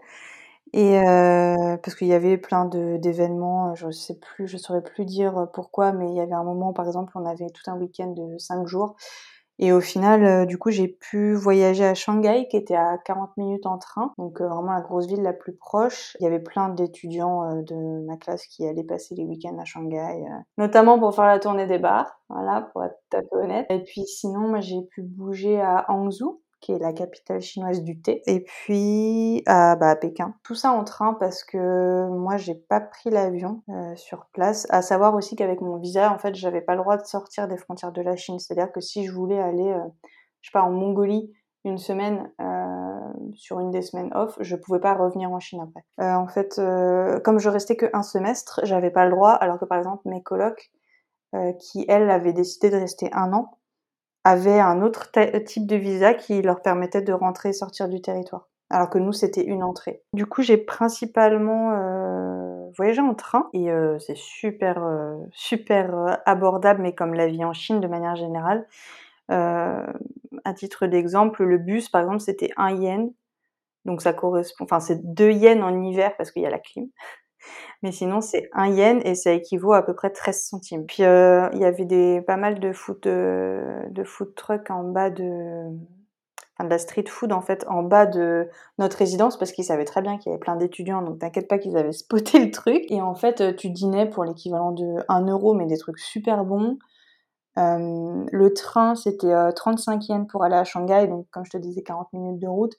Et 0.73 0.99
heu, 0.99 1.77
parce 1.83 1.95
qu'il 1.95 2.07
y 2.07 2.13
avait 2.13 2.37
plein 2.37 2.65
d'événements, 2.65 3.75
je 3.75 3.91
sais 3.91 4.19
plus, 4.19 4.47
je 4.47 4.57
saurais 4.57 4.83
plus 4.83 5.05
dire 5.05 5.47
pourquoi, 5.53 5.93
mais 5.93 6.09
il 6.09 6.15
y 6.15 6.21
avait 6.21 6.33
un 6.33 6.43
moment, 6.43 6.73
par 6.73 6.87
exemple, 6.87 7.13
on 7.15 7.25
avait 7.25 7.49
tout 7.51 7.69
un 7.71 7.77
week-end 7.77 8.07
de 8.09 8.37
5 8.39 8.67
jours 8.67 8.95
et 9.59 9.71
au 9.71 9.81
final, 9.81 10.23
heu, 10.23 10.45
du 10.45 10.57
coup, 10.57 10.71
j'ai 10.71 10.87
pu 10.87 11.33
voyager 11.33 11.85
à 11.85 11.93
Shanghai 11.95 12.47
qui 12.49 12.57
était 12.57 12.75
à 12.75 12.97
40 12.97 13.35
minutes 13.37 13.65
en 13.65 13.77
train, 13.77 14.13
donc 14.17 14.41
heu, 14.41 14.45
vraiment 14.47 14.73
la 14.73 14.81
grosse 14.81 15.07
ville 15.07 15.21
la 15.23 15.33
plus 15.33 15.53
proche. 15.55 16.15
Il 16.19 16.23
y 16.23 16.27
avait 16.27 16.39
plein 16.39 16.69
d'étudiants, 16.69 17.43
heu, 17.59 17.63
de 17.63 18.05
ma 18.05 18.17
classe 18.17 18.45
qui 18.47 18.65
allaient 18.67 18.83
passer 18.83 19.15
les 19.15 19.23
week-ends 19.25 19.57
à 19.59 19.65
Shanghai, 19.65 20.25
notamment 20.57 20.99
pour 20.99 21.15
faire 21.15 21.25
la 21.27 21.39
tournée 21.39 21.67
des 21.67 21.79
bars, 21.79 22.19
voilà, 22.29 22.61
pour 22.73 22.83
être 22.83 22.97
tout 23.09 23.17
à 23.17 23.21
honnête 23.37 23.65
et 23.69 23.79
puis 23.83 24.03
sinon, 24.05 24.47
moi, 24.47 24.59
j'ai 24.61 24.81
pu 24.81 25.01
bouger 25.01 25.61
à 25.61 25.85
Hangzhou, 25.89 26.41
qui 26.65 26.71
est 26.71 26.79
la 26.79 26.93
capitale 26.93 27.41
chinoise 27.41 27.83
du 27.83 28.01
thé 28.01 28.23
et 28.25 28.39
puis 28.41 29.43
à, 29.45 29.75
bah, 29.75 29.91
à 29.91 29.95
Pékin. 29.95 30.33
Tout 30.43 30.55
ça 30.55 30.71
en 30.71 30.83
train 30.83 31.13
parce 31.13 31.43
que 31.43 32.07
moi, 32.09 32.37
j'ai 32.37 32.55
pas 32.55 32.79
pris 32.81 33.11
l'avion, 33.11 33.61
heu, 33.69 33.95
sur 33.95 34.25
place. 34.33 34.65
À 34.71 34.81
savoir 34.81 35.13
aussi 35.13 35.35
qu'avec 35.35 35.61
mon 35.61 35.77
visa, 35.77 36.11
en 36.11 36.17
fait, 36.17 36.33
j'avais 36.33 36.61
pas 36.61 36.73
le 36.73 36.81
droit 36.81 36.97
de 36.97 37.05
sortir 37.05 37.47
des 37.47 37.57
frontières 37.57 37.91
de 37.91 38.01
la 38.01 38.15
Chine. 38.15 38.39
C'est-à-dire 38.39 38.71
que 38.71 38.81
si 38.81 39.05
je 39.05 39.11
voulais 39.11 39.39
aller, 39.39 39.69
heu, 39.69 39.83
je 40.41 40.49
sais 40.49 40.53
pas, 40.53 40.63
en 40.63 40.71
Mongolie 40.71 41.31
une 41.65 41.77
semaine, 41.77 42.31
heu, 42.41 43.33
sur 43.35 43.59
une 43.59 43.69
des 43.71 43.83
semaines 43.83 44.11
off, 44.15 44.35
je 44.39 44.55
pouvais 44.55 44.79
pas 44.79 44.95
revenir 44.95 45.31
en 45.31 45.39
Chine 45.39 45.61
après. 45.61 45.83
En 46.15 46.27
fait, 46.27 46.59
comme 47.23 47.37
je 47.39 47.49
restais 47.49 47.75
qu'1 47.77 48.01
semestre, 48.03 48.61
j'avais 48.63 48.91
pas 48.91 49.05
le 49.05 49.11
droit 49.11 49.31
alors 49.33 49.59
que, 49.59 49.65
par 49.65 49.77
exemple, 49.77 50.01
mes 50.05 50.23
colocs, 50.23 50.71
qui 51.59 51.85
elles 51.89 52.09
avaient 52.11 52.33
décidé 52.33 52.69
de 52.71 52.77
rester 52.77 53.09
1 53.13 53.33
an, 53.33 53.57
avaient 54.25 54.59
un 54.61 54.81
autre 54.83 55.11
type 55.45 55.67
de 55.67 55.77
visa 55.77 56.15
qui 56.15 56.41
leur 56.43 56.61
permettait 56.63 57.03
de 57.03 57.13
rentrer 57.13 57.51
et 57.51 57.53
sortir 57.53 57.89
du 57.89 58.01
territoire. 58.01 58.49
Alors 58.71 58.89
que 58.91 58.99
nous, 58.99 59.13
c'était 59.13 59.45
une 59.45 59.63
entrée. 59.63 60.03
Du 60.13 60.25
coup, 60.27 60.43
j'ai 60.43 60.57
principalement, 60.57 61.73
heu, 61.73 62.71
voyagé 62.77 63.01
en 63.01 63.15
train 63.15 63.49
et 63.53 63.71
heu, 63.71 63.99
c'est 63.99 64.17
super, 64.17 64.83
heu, 64.85 65.17
super, 65.33 66.19
abordable, 66.25 66.81
mais 66.83 66.95
comme 66.95 67.13
la 67.15 67.27
vie 67.27 67.45
en 67.45 67.53
Chine 67.53 67.81
de 67.81 67.87
manière 67.87 68.17
générale. 68.17 68.67
À 69.29 70.53
titre 70.55 70.87
d'exemple, 70.87 71.43
le 71.45 71.57
bus, 71.59 71.89
par 71.89 72.01
exemple, 72.03 72.21
c'était 72.21 72.51
1 72.57 72.71
yen, 72.71 73.11
donc 73.85 74.01
ça 74.01 74.13
correspond 74.13 74.65
enfin, 74.65 74.79
c'est 74.81 75.01
2 75.15 75.31
yens 75.31 75.63
en 75.63 75.81
hiver 75.83 76.15
parce 76.17 76.31
qu'il 76.31 76.43
y 76.43 76.47
a 76.47 76.51
la 76.51 76.59
clim 76.59 76.87
Mais 77.83 77.91
sinon, 77.91 78.21
c'est 78.21 78.49
1 78.53 78.67
yen 78.67 79.01
et 79.05 79.15
ça 79.15 79.31
équivaut 79.31 79.73
à 79.73 79.83
peu 79.83 79.93
près 79.93 80.09
13 80.09 80.43
centimes. 80.43 80.85
Puis, 80.85 81.03
heu, 81.03 81.49
il 81.53 81.59
y 81.59 81.65
avait 81.65 81.85
des 81.85 82.21
pas 82.21 82.37
mal 82.37 82.59
de 82.59 82.73
food, 82.73 83.01
de 83.01 84.03
truck 84.35 84.69
en 84.71 84.83
bas 84.83 85.09
de 85.09 85.69
enfin 86.57 86.65
de 86.65 86.69
la 86.69 86.77
street 86.77 87.05
food 87.07 87.33
en 87.33 87.41
fait, 87.41 87.65
en 87.67 87.83
bas 87.83 88.05
de 88.05 88.47
notre 88.77 88.97
résidence 88.97 89.37
parce 89.37 89.51
qu'ils 89.51 89.65
savaient 89.65 89.85
très 89.85 90.01
bien 90.01 90.17
qu'il 90.17 90.31
y 90.31 90.33
avait 90.33 90.39
plein 90.39 90.55
d'étudiants, 90.55 91.01
donc 91.01 91.19
t'inquiète 91.19 91.47
pas 91.47 91.57
qu'ils 91.57 91.77
avaient 91.77 91.91
spoté 91.91 92.39
le 92.39 92.51
truc. 92.51 92.83
Et 92.89 93.01
en 93.01 93.15
fait, 93.15 93.55
tu 93.57 93.69
dînais 93.69 94.09
pour 94.09 94.23
l'équivalent 94.23 94.71
de 94.71 94.95
1 95.09 95.27
euro, 95.27 95.53
mais 95.53 95.65
des 95.65 95.77
trucs 95.77 95.99
super 95.99 96.45
bons. 96.45 96.77
le 97.57 98.49
train, 98.53 98.95
c'était 98.95 99.33
35 99.55 100.07
yens 100.09 100.27
pour 100.29 100.43
aller 100.43 100.55
à 100.55 100.63
Shanghai, 100.63 101.07
donc 101.07 101.27
comme 101.31 101.45
je 101.45 101.51
te 101.51 101.57
disais, 101.57 101.83
40 101.83 102.13
minutes 102.13 102.39
de 102.39 102.47
route 102.47 102.73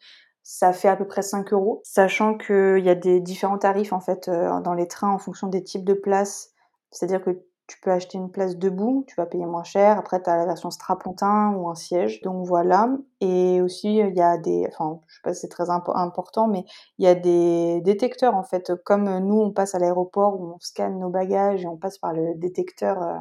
ça 0.49 0.73
fait 0.73 0.87
à 0.87 0.95
peu 0.95 1.09
près 1.09 1.23
5 1.23 1.53
euros, 1.53 1.81
sachant 1.83 2.39
qu'il 2.39 2.79
y 2.79 2.89
a 2.89 2.95
des 2.95 3.19
différents 3.21 3.59
tarifs 3.59 3.93
en 3.93 3.99
fait 3.99 4.29
euh, 4.29 4.61
dans 4.61 4.75
les 4.75 4.87
trains 4.87 5.11
en 5.11 5.19
fonction 5.19 5.49
des 5.49 5.65
types 5.65 5.85
de 5.85 5.93
places. 5.93 6.53
C'est-à-dire 6.93 7.21
que 7.21 7.31
tu 7.67 7.81
peux 7.81 7.91
acheter 7.91 8.17
une 8.17 8.31
place 8.31 8.57
debout, 8.57 9.05
tu 9.09 9.17
vas 9.17 9.27
payer 9.27 9.45
moins 9.45 9.65
cher. 9.65 9.99
Après, 9.99 10.23
tu 10.23 10.31
as 10.31 10.37
la 10.37 10.47
version 10.47 10.71
strapontin 10.71 11.53
ou 11.57 11.69
un 11.69 11.75
siège. 11.75 12.21
Donc 12.23 12.47
voilà. 12.47 12.89
Et 13.21 13.61
aussi, 13.61 13.97
il 13.97 14.15
y 14.15 14.21
a 14.23 14.39
des, 14.39 14.69
enfin, 14.69 15.01
je 15.09 15.17
sais 15.17 15.21
pas 15.25 15.35
si 15.35 15.41
c'est 15.41 15.49
très 15.49 15.69
important, 15.69 16.47
mais 16.47 16.65
il 16.99 17.05
y 17.05 17.09
a 17.09 17.17
des 17.17 17.81
détecteurs 17.81 18.37
en 18.37 18.45
fait. 18.45 18.73
Comme 18.85 19.19
nous, 19.19 19.41
on 19.41 19.51
passe 19.51 19.75
à 19.75 19.81
l'aéroport 19.81 20.41
où 20.41 20.55
on 20.55 20.61
scanne 20.61 21.01
nos 21.01 21.11
bagages 21.11 21.65
et 21.65 21.67
on 21.67 21.77
passe 21.77 21.99
par 21.99 22.13
le 22.13 22.37
détecteur 22.37 23.03
euh, 23.03 23.19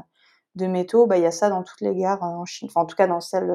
de 0.54 0.68
métaux, 0.68 1.08
bah, 1.08 1.18
il 1.18 1.24
y 1.24 1.26
a 1.26 1.32
ça 1.32 1.50
dans 1.50 1.64
toutes 1.64 1.82
les 1.82 1.96
gares 1.96 2.24
euh, 2.24 2.28
en 2.28 2.46
Chine. 2.46 2.68
Enfin, 2.70 2.82
en 2.82 2.86
tout 2.86 2.96
cas, 2.96 3.08
dans 3.08 3.20
celle 3.20 3.50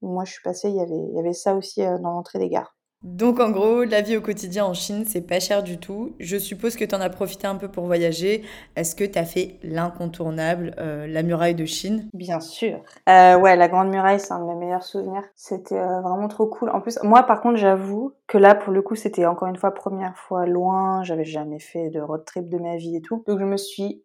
où 0.00 0.08
moi 0.08 0.24
je 0.24 0.32
suis 0.32 0.42
passée, 0.42 0.70
il 0.70 0.80
avait, 0.80 0.90
il 0.90 1.14
y 1.14 1.20
avait 1.20 1.34
ça 1.34 1.54
aussi 1.54 1.82
dans 1.82 2.10
l'entrée 2.10 2.40
des 2.40 2.48
gares. 2.48 2.74
Donc 3.02 3.40
en 3.40 3.50
gros, 3.50 3.82
la 3.82 4.00
vie 4.00 4.16
au 4.16 4.20
quotidien 4.20 4.64
en 4.64 4.74
Chine, 4.74 5.04
c'est 5.06 5.26
pas 5.26 5.40
cher 5.40 5.62
du 5.62 5.78
tout. 5.78 6.14
Je 6.20 6.36
suppose 6.36 6.76
que 6.76 6.84
tu 6.84 6.94
en 6.94 7.00
as 7.00 7.10
profité 7.10 7.48
un 7.48 7.56
peu 7.56 7.68
pour 7.68 7.86
voyager. 7.86 8.42
Est-ce 8.76 8.94
que 8.94 9.04
tu 9.04 9.18
as 9.18 9.24
fait 9.24 9.58
l'incontournable, 9.62 10.74
euh, 10.78 11.06
la 11.08 11.22
muraille 11.22 11.56
de 11.56 11.64
Chine? 11.64 12.08
Bien 12.14 12.38
sûr. 12.38 12.80
Euh, 13.08 13.36
ouais, 13.38 13.56
la 13.56 13.68
Grande 13.68 13.88
Muraille, 13.88 14.20
c'est 14.20 14.32
un 14.32 14.38
de 14.38 14.44
mes 14.44 14.54
meilleurs 14.54 14.84
souvenirs. 14.84 15.24
C'était 15.34 15.78
euh, 15.78 16.00
vraiment 16.00 16.28
trop 16.28 16.46
cool. 16.46 16.70
En 16.70 16.80
plus, 16.80 16.98
moi 17.02 17.24
par 17.24 17.40
contre, 17.40 17.56
j'avoue 17.56 18.12
que 18.28 18.38
là, 18.38 18.54
pour 18.54 18.72
le 18.72 18.82
coup, 18.82 18.94
c'était 18.94 19.26
encore 19.26 19.48
une 19.48 19.56
fois 19.56 19.74
première 19.74 20.16
fois 20.16 20.46
loin. 20.46 21.02
J'avais 21.02 21.24
jamais 21.24 21.58
fait 21.58 21.90
de 21.90 22.00
road 22.00 22.24
trip 22.24 22.48
de 22.48 22.58
ma 22.58 22.76
vie 22.76 22.96
et 22.96 23.00
tout. 23.00 23.24
Donc 23.26 23.40
je 23.40 23.44
me 23.44 23.56
suis 23.56 24.04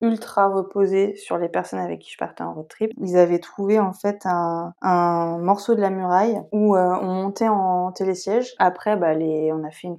ultra 0.00 0.48
reposé 0.48 1.16
sur 1.16 1.38
les 1.38 1.48
personnes 1.48 1.78
avec 1.78 2.00
qui 2.00 2.10
je 2.10 2.18
partais 2.18 2.42
en 2.42 2.52
road 2.54 2.68
trip. 2.68 2.92
Ils 2.98 3.16
avaient 3.16 3.38
trouvé 3.38 3.78
en 3.80 3.92
fait 3.92 4.26
un, 4.26 4.72
un 4.82 5.38
morceau 5.38 5.74
de 5.74 5.80
la 5.80 5.90
muraille 5.90 6.40
où 6.52 6.76
euh, 6.76 6.98
on 7.00 7.14
montait 7.14 7.48
en 7.48 7.92
télésiège. 7.92 8.54
Après, 8.58 8.96
bah, 8.96 9.14
les, 9.14 9.52
on 9.52 9.64
a 9.64 9.70
fait 9.70 9.88
une 9.88 9.96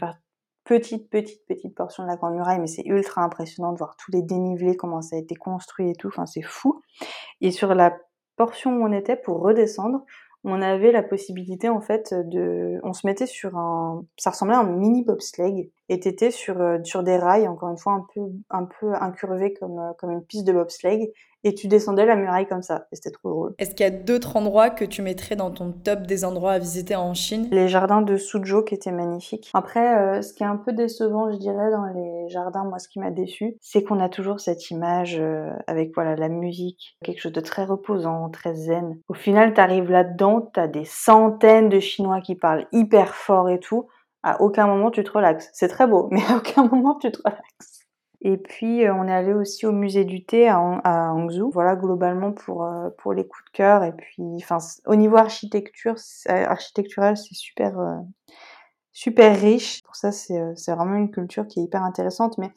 petite, 0.64 1.10
petite, 1.10 1.46
petite 1.48 1.76
portion 1.76 2.04
de 2.04 2.10
la 2.10 2.16
Grande 2.16 2.36
Muraille, 2.36 2.60
mais 2.60 2.68
c'est 2.68 2.86
ultra 2.86 3.24
impressionnant 3.24 3.72
de 3.72 3.78
voir 3.78 3.96
tous 3.98 4.12
les 4.12 4.22
dénivelés, 4.22 4.76
comment 4.76 5.02
ça 5.02 5.16
a 5.16 5.20
été 5.20 5.36
construit 5.36 5.90
et 5.90 5.96
tout. 5.96 6.10
Enfin, 6.10 6.26
c'est 6.26 6.42
fou. 6.42 6.82
Et 7.42 7.52
sur 7.52 7.74
la 7.74 7.98
portion 8.36 8.72
où 8.72 8.86
on 8.86 8.92
était 8.92 9.16
pour 9.16 9.40
redescendre, 9.40 10.04
on 10.50 10.62
avait 10.62 10.94
la 10.94 11.04
possibilité 11.04 11.68
en 11.68 11.82
fait 11.82 12.14
de, 12.14 12.80
on 12.84 12.94
se 12.94 13.06
mettait 13.06 13.26
sur 13.26 13.58
un, 13.58 14.06
ça 14.18 14.30
ressemblait 14.30 14.56
à 14.56 14.60
un 14.60 14.64
mini 14.64 15.04
bobsleigh 15.04 15.70
et 15.90 16.00
t'étais 16.00 16.32
sur 16.32 16.62
euh, 16.62 16.78
sur 16.84 17.04
des 17.04 17.18
rails 17.18 17.50
encore 17.50 17.70
une 17.70 17.78
fois 17.78 17.94
un 17.94 18.06
peu 18.14 18.22
un 18.50 18.64
peu 18.64 18.94
incurvés 18.94 19.54
comme 19.54 19.78
euh, 19.78 19.92
comme 20.00 20.12
une 20.12 20.24
piste 20.24 20.48
de 20.48 20.54
bobsleigh 20.54 21.12
et 21.48 21.54
tu 21.54 21.68
descendais 21.68 22.06
la 22.06 22.16
muraille 22.16 22.46
comme 22.46 22.62
ça. 22.62 22.88
Et 22.92 22.98
c'était 22.98 23.12
trop 23.12 23.30
drôle. 23.30 23.56
Est-ce 23.58 23.74
qu'il 23.74 23.86
y 23.86 23.88
a 23.88 23.92
d'autres 23.92 24.36
endroits 24.36 24.70
que 24.70 24.84
tu 24.84 25.02
mettrais 25.02 25.38
dans 25.38 25.50
ton 25.50 25.72
top 25.72 26.02
des 26.02 26.26
endroits 26.26 26.52
à 26.52 26.60
visiter 26.60 26.96
en 26.96 27.14
Chine? 27.14 27.48
Les 27.52 27.70
jardins 27.70 28.02
de 28.02 28.18
Suzhou 28.18 28.64
qui 28.64 28.76
étaient 28.76 28.92
magnifiques. 28.92 29.50
Après, 29.54 29.98
euh, 29.98 30.22
ce 30.22 30.34
qui 30.34 30.44
est 30.44 30.48
un 30.48 30.58
peu 30.58 30.74
décevant, 30.74 31.32
je 31.32 31.38
dirais, 31.38 31.72
dans 31.72 31.86
les 31.86 32.30
jardins, 32.30 32.66
moi, 32.66 32.80
ce 32.80 32.90
qui 32.90 33.00
m'a 33.00 33.12
déçu, 33.12 33.56
c'est 33.62 33.84
qu'on 33.84 34.02
a 34.02 34.10
toujours 34.10 34.42
cette 34.42 34.70
image 34.70 35.18
euh, 35.20 35.50
avec 35.68 35.92
voilà 35.96 36.16
la 36.16 36.28
musique, 36.28 36.98
quelque 37.04 37.22
chose 37.22 37.32
de 37.32 37.42
très 37.42 37.64
reposant, 37.64 38.30
très 38.30 38.54
zen. 38.54 39.00
Au 39.08 39.14
final, 39.14 39.54
t'arrives 39.54 39.90
là-dedans, 39.90 40.42
t'as 40.42 40.68
des 40.68 40.86
centaines 40.86 41.70
de 41.70 41.80
Chinois 41.80 42.20
qui 42.20 42.36
parlent 42.36 42.68
hyper 42.74 43.16
fort 43.16 43.50
et 43.50 43.60
tout. 43.60 43.88
À 44.24 44.42
aucun 44.42 44.68
moment 44.68 44.92
tu 44.92 45.04
te 45.04 45.12
relaxes. 45.12 45.50
C'est 45.54 45.70
très 45.70 45.88
beau, 45.88 46.08
mais 46.12 46.22
à 46.30 46.38
aucun 46.38 46.66
moment 46.68 46.96
tu 46.96 47.10
te 47.10 47.20
relaxes. 47.20 47.87
Et 48.22 48.38
puis 48.38 48.86
euh, 48.86 48.94
on 48.94 49.08
est 49.08 49.14
allé 49.14 49.34
aussi 49.34 49.66
au 49.66 49.72
musée 49.72 50.06
du 50.06 50.26
thé 50.26 50.48
à, 50.48 50.60
Hangzhou. 50.60 51.52
Voilà 51.52 51.76
globalement 51.76 52.32
pour 52.32 52.66
euh, 52.66 52.90
pour 52.98 53.14
les 53.14 53.28
coups 53.28 53.46
de 53.46 53.52
cœur. 53.52 53.84
Et 53.84 53.94
puis 53.94 54.24
enfin 54.38 54.58
au 54.86 54.96
niveau 54.96 55.18
architecture, 55.18 55.96
architectural 56.28 57.16
c'est 57.16 57.36
super 57.36 57.80
euh, 57.80 57.96
super 58.92 59.40
riche. 59.40 59.84
Pour 59.84 59.96
ça 59.96 60.12
c'est 60.12 60.42
c'est 60.56 60.74
vraiment 60.74 60.96
une 60.96 61.12
culture 61.12 61.48
qui 61.48 61.60
est 61.60 61.64
hyper 61.64 61.84
intéressante. 61.84 62.38
Mais 62.40 62.52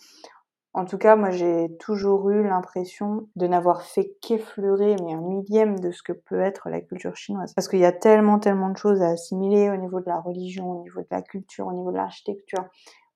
en 0.73 0.85
tout 0.85 0.99
cas, 0.99 1.17
moi, 1.17 1.31
j'ai 1.31 1.77
toujours 1.81 2.31
eu 2.31 2.45
l'impression 2.45 3.29
de 3.35 3.49
n'avoir 3.49 3.83
fait 3.83 4.15
qu'effleurer, 4.23 4.95
mais 5.03 5.15
un 5.15 5.21
millième 5.21 5.81
de 5.81 5.91
ce 5.91 6.01
que 6.01 6.13
peut 6.13 6.41
être 6.41 6.69
la 6.69 6.81
culture 6.81 7.17
chinoise. 7.17 7.53
Parce 7.55 7.67
qu'il 7.67 7.81
y 7.81 7.85
a 7.85 7.91
tellement, 7.91 8.39
tellement 8.39 8.71
de 8.71 8.77
choses 8.77 9.03
à 9.03 9.09
assimiler 9.09 9.69
au 9.69 9.77
niveau 9.77 9.99
de 9.99 10.07
la 10.07 10.21
religion, 10.21 10.71
au 10.71 10.83
niveau 10.83 11.01
de 11.01 11.09
la 11.11 11.23
culture, 11.23 11.67
au 11.67 11.73
niveau 11.73 11.91
de 11.91 11.97
l'architecture 11.97 12.65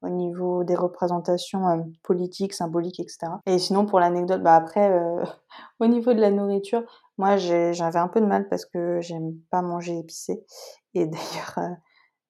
au 0.04 0.08
niveau 0.08 0.64
des 0.64 0.74
représentations 0.74 1.66
euh, 1.68 1.82
politiques, 2.02 2.52
symboliques, 2.52 3.00
etc. 3.00 3.32
Et 3.46 3.58
sinon, 3.58 3.86
pour 3.86 4.00
l'anecdote, 4.00 4.42
bah 4.42 4.54
après, 4.54 4.90
euh, 4.90 5.24
au 5.80 5.86
niveau 5.86 6.12
de 6.12 6.20
la 6.20 6.30
nourriture, 6.30 6.82
moi 7.18 7.36
j'avais 7.36 7.98
un 7.98 8.08
peu 8.08 8.20
de 8.20 8.26
mal 8.26 8.48
parce 8.48 8.66
que 8.66 9.00
j'aime 9.00 9.34
pas 9.50 9.62
manger 9.62 9.98
épicé. 9.98 10.44
Et 10.94 11.06
d'ailleurs, 11.06 11.54
euh, 11.58 11.74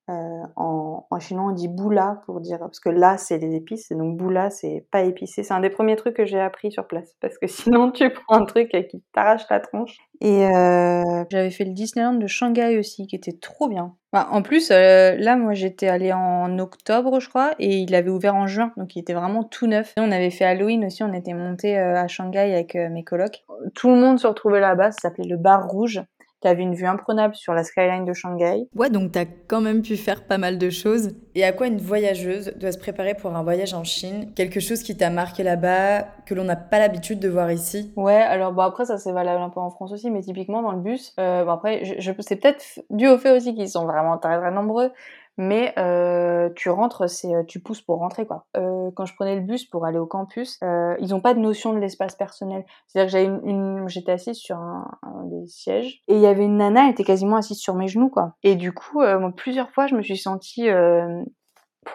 en, 0.09 1.07
en, 1.11 1.19
chinois, 1.19 1.51
on 1.51 1.53
dit 1.53 1.69
boula 1.69 2.23
pour 2.27 2.41
dire 2.41 2.59
parce 2.59 2.81
que 2.81 2.91
là 2.91 3.17
c'est 3.17 3.39
les 3.39 3.55
épices, 3.55 3.91
et 3.91 3.95
donc 3.95 4.17
boula 4.17 4.51
c'est 4.51 4.87
pas 4.91 5.03
épicé. 5.03 5.43
C'est 5.43 5.55
un 5.55 5.61
des 5.61 5.71
premiers 5.71 5.97
trucs 5.97 6.17
que 6.17 6.27
j'ai 6.27 6.41
appris 6.41 6.71
sur 6.71 6.87
place 6.87 7.15
parce 7.21 7.39
que 7.39 7.47
sinon 7.49 7.91
tu 7.91 8.11
prends 8.11 8.37
un 8.37 8.45
truc 8.45 8.71
qui 8.91 9.03
t'arrache 9.13 9.45
la 9.49 9.61
tronche. 9.61 9.97
Et 10.21 10.47
euh, 10.47 11.25
j'avais 11.31 11.51
fait 11.51 11.65
le 11.65 11.73
Disneyland 11.73 12.15
de 12.15 12.27
Shanghai 12.27 12.79
aussi 12.79 13.07
qui 13.07 13.17
était 13.17 13.33
trop 13.33 13.69
bien. 13.69 13.95
En 14.13 14.43
plus, 14.43 14.71
euh, 14.71 15.17
là 15.17 15.37
moi 15.37 15.55
j'étais 15.55 15.89
allée 15.89 16.13
en 16.13 16.59
octobre 16.59 17.19
je 17.19 17.29
crois 17.29 17.53
et 17.59 17.79
il 17.79 17.95
avait 17.97 18.11
ouvert 18.11 18.37
en 18.37 18.47
juin 18.47 18.73
donc 18.77 18.95
il 18.95 19.01
était 19.01 19.15
vraiment 19.15 19.43
tout 19.43 19.67
neuf. 19.67 19.93
on 19.97 20.13
avait 20.13 20.31
fait 20.31 20.45
Halloween 20.45 20.85
aussi, 20.85 21.03
on 21.03 21.13
était 21.13 21.35
monté 21.35 21.77
à 21.77 22.07
Shanghai 22.07 22.53
avec 22.53 22.75
mes 22.75 23.03
colocs. 23.03 23.45
Tout 23.75 23.89
le 23.89 23.97
monde 23.97 24.21
se 24.21 24.27
retrouvait 24.27 24.61
là-bas, 24.61 24.93
ça 24.93 25.09
s'appelait 25.09 25.29
le 25.29 25.37
bar 25.37 25.69
rouge 25.69 26.01
tu 26.45 26.61
une 26.61 26.75
vue 26.75 26.87
imprenable 26.87 27.35
sur 27.35 27.55
la 27.55 27.65
skyline 27.65 28.05
de 28.05 28.13
Shanghai. 28.13 28.69
Ouais, 28.75 28.91
donc 28.91 29.13
tu 29.13 29.19
as 29.19 29.25
quand 29.25 29.61
même 29.61 29.83
pu 29.83 29.97
faire 29.97 30.25
pas 30.25 30.39
mal 30.39 30.59
de 30.59 30.71
choses. 30.71 31.11
Et 31.35 31.45
à 31.45 31.53
quoi 31.53 31.67
une 31.67 31.79
voyageuse 31.79 32.53
doit 32.57 32.73
se 32.73 32.79
préparer 32.79 33.15
pour 33.15 33.35
un 33.35 33.43
voyage 33.43 33.75
en 33.75 33.85
Chine? 33.85 34.33
Quelque 34.35 34.61
chose 34.61 34.83
qui 34.83 34.97
t'a 34.97 35.11
marqué 35.11 35.43
là-bas, 35.43 36.03
que 36.27 36.35
l'on 36.35 36.45
n'a 36.45 36.57
pas 36.57 36.79
l'habitude 36.79 37.19
de 37.19 37.29
voir 37.29 37.51
ici? 37.51 37.93
Ouais, 37.97 38.15
alors 38.15 38.53
bon 38.53 38.63
après 38.63 38.85
ça 38.85 38.99
c'est 38.99 39.13
valable 39.13 39.43
un 39.43 39.51
peu 39.51 39.61
en 39.61 39.71
France 39.71 39.93
aussi, 39.93 40.11
mais 40.11 40.21
typiquement 40.21 40.63
dans 40.63 40.73
le 40.73 40.81
bus, 40.81 41.15
euh, 41.19 41.45
bon 41.45 41.53
après 41.53 41.85
je, 41.85 41.95
je 41.99 42.13
c'est 42.21 42.37
peut-être 42.37 42.65
dû 42.91 43.09
au 43.09 43.19
fait 43.19 43.37
aussi 43.37 43.55
qu'ils 43.55 43.69
sont 43.69 43.85
vraiment 43.85 44.19
très 44.19 44.39
très 44.39 44.51
nombreux, 44.51 44.91
mais 45.37 45.75
euh, 45.79 46.51
tu 46.55 46.71
rentres, 46.71 47.09
c'est 47.11 47.35
euh, 47.35 47.43
tu 47.45 47.61
pousses 47.61 47.83
pour 47.83 47.99
rentrer 47.99 48.27
quoi. 48.27 48.47
Euh, 48.57 48.91
quand 48.95 49.05
je 49.05 49.15
prenais 49.15 49.35
le 49.35 49.43
bus 49.43 49.65
pour 49.65 49.85
aller 49.85 49.99
au 49.99 50.07
campus, 50.07 50.59
euh, 50.63 50.95
ils 51.01 51.15
ont 51.15 51.21
pas 51.21 51.35
de 51.35 51.41
notion 51.41 51.73
de 51.73 51.79
l'espace 51.79 52.15
personnel. 52.15 52.65
C'est-à-dire 52.87 53.07
que 53.07 53.13
j'avais 53.13 53.25
une, 53.25 53.49
une 53.49 53.89
j'étais 53.89 54.13
assise 54.13 54.37
sur 54.37 54.57
un, 54.57 54.91
un, 55.03 55.25
des 55.25 55.47
sièges 55.47 56.03
et 56.09 56.15
il 56.15 56.21
y 56.21 56.27
avait 56.27 56.45
une 56.45 56.59
nana, 56.59 56.85
elle 56.85 56.93
était 56.93 57.05
quasiment 57.05 57.37
assise 57.37 57.59
sur 57.59 57.75
mes 57.75 57.89
genoux 57.89 58.11
quoi. 58.11 58.35
Et 58.43 58.55
du 58.55 58.73
coup, 58.73 59.01
euh, 59.01 59.19
moi, 59.19 59.33
plusieurs 59.35 59.71
fois, 59.71 59.87
je 59.87 59.97
me 59.97 60.03
suis 60.03 60.19
sentie 60.19 60.69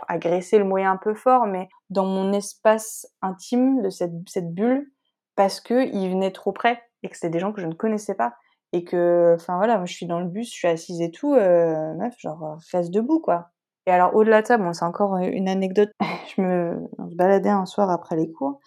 agresser 0.08 0.58
le 0.58 0.65
moyen 0.65 0.91
un 0.91 0.98
peu 0.98 1.13
fort, 1.13 1.48
mais 1.48 1.67
dans 1.89 2.05
mon 2.05 2.31
espace 2.34 3.08
intime 3.22 3.81
de 3.81 3.89
cette, 3.89 4.12
cette 4.27 4.53
bulle, 4.53 4.91
parce 5.36 5.60
que 5.62 5.88
ils 5.93 6.10
venaient 6.10 6.31
trop 6.31 6.51
près 6.51 6.81
et 7.01 7.10
que 7.10 7.15
c'était 7.15 7.29
des 7.29 7.39
gens 7.39 7.53
que 7.53 7.62
je 7.62 7.67
ne 7.67 7.74
connaissais 7.74 8.15
pas 8.15 8.34
et 8.73 8.83
que 8.83 9.33
enfin 9.35 9.57
voilà 9.57 9.77
moi 9.77 9.85
je 9.85 9.93
suis 9.93 10.05
dans 10.05 10.19
le 10.19 10.27
bus 10.27 10.47
je 10.49 10.53
suis 10.53 10.67
assise 10.67 11.01
et 11.01 11.11
tout 11.11 11.33
euh, 11.33 11.93
meuf 11.95 12.15
genre 12.19 12.43
euh, 12.43 12.55
face 12.69 12.91
debout 12.91 13.19
quoi. 13.19 13.49
Et 13.88 13.91
alors 13.91 14.15
au-delà 14.15 14.41
de 14.41 14.47
ça 14.47 14.57
bon 14.57 14.73
c'est 14.73 14.85
encore 14.85 15.17
une 15.17 15.49
anecdote. 15.49 15.89
Je 16.35 16.41
me 16.41 16.77
on 16.99 17.09
se 17.09 17.15
baladait 17.15 17.49
un 17.49 17.65
soir 17.65 17.89
après 17.89 18.15
les 18.15 18.31
cours 18.31 18.59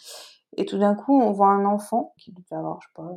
et 0.56 0.64
tout 0.64 0.78
d'un 0.78 0.94
coup 0.94 1.20
on 1.20 1.30
voit 1.32 1.48
un 1.48 1.64
enfant 1.64 2.12
qui 2.18 2.32
devait 2.32 2.58
avoir 2.58 2.80
je 2.82 2.88
sais 2.88 2.92
pas 2.96 3.08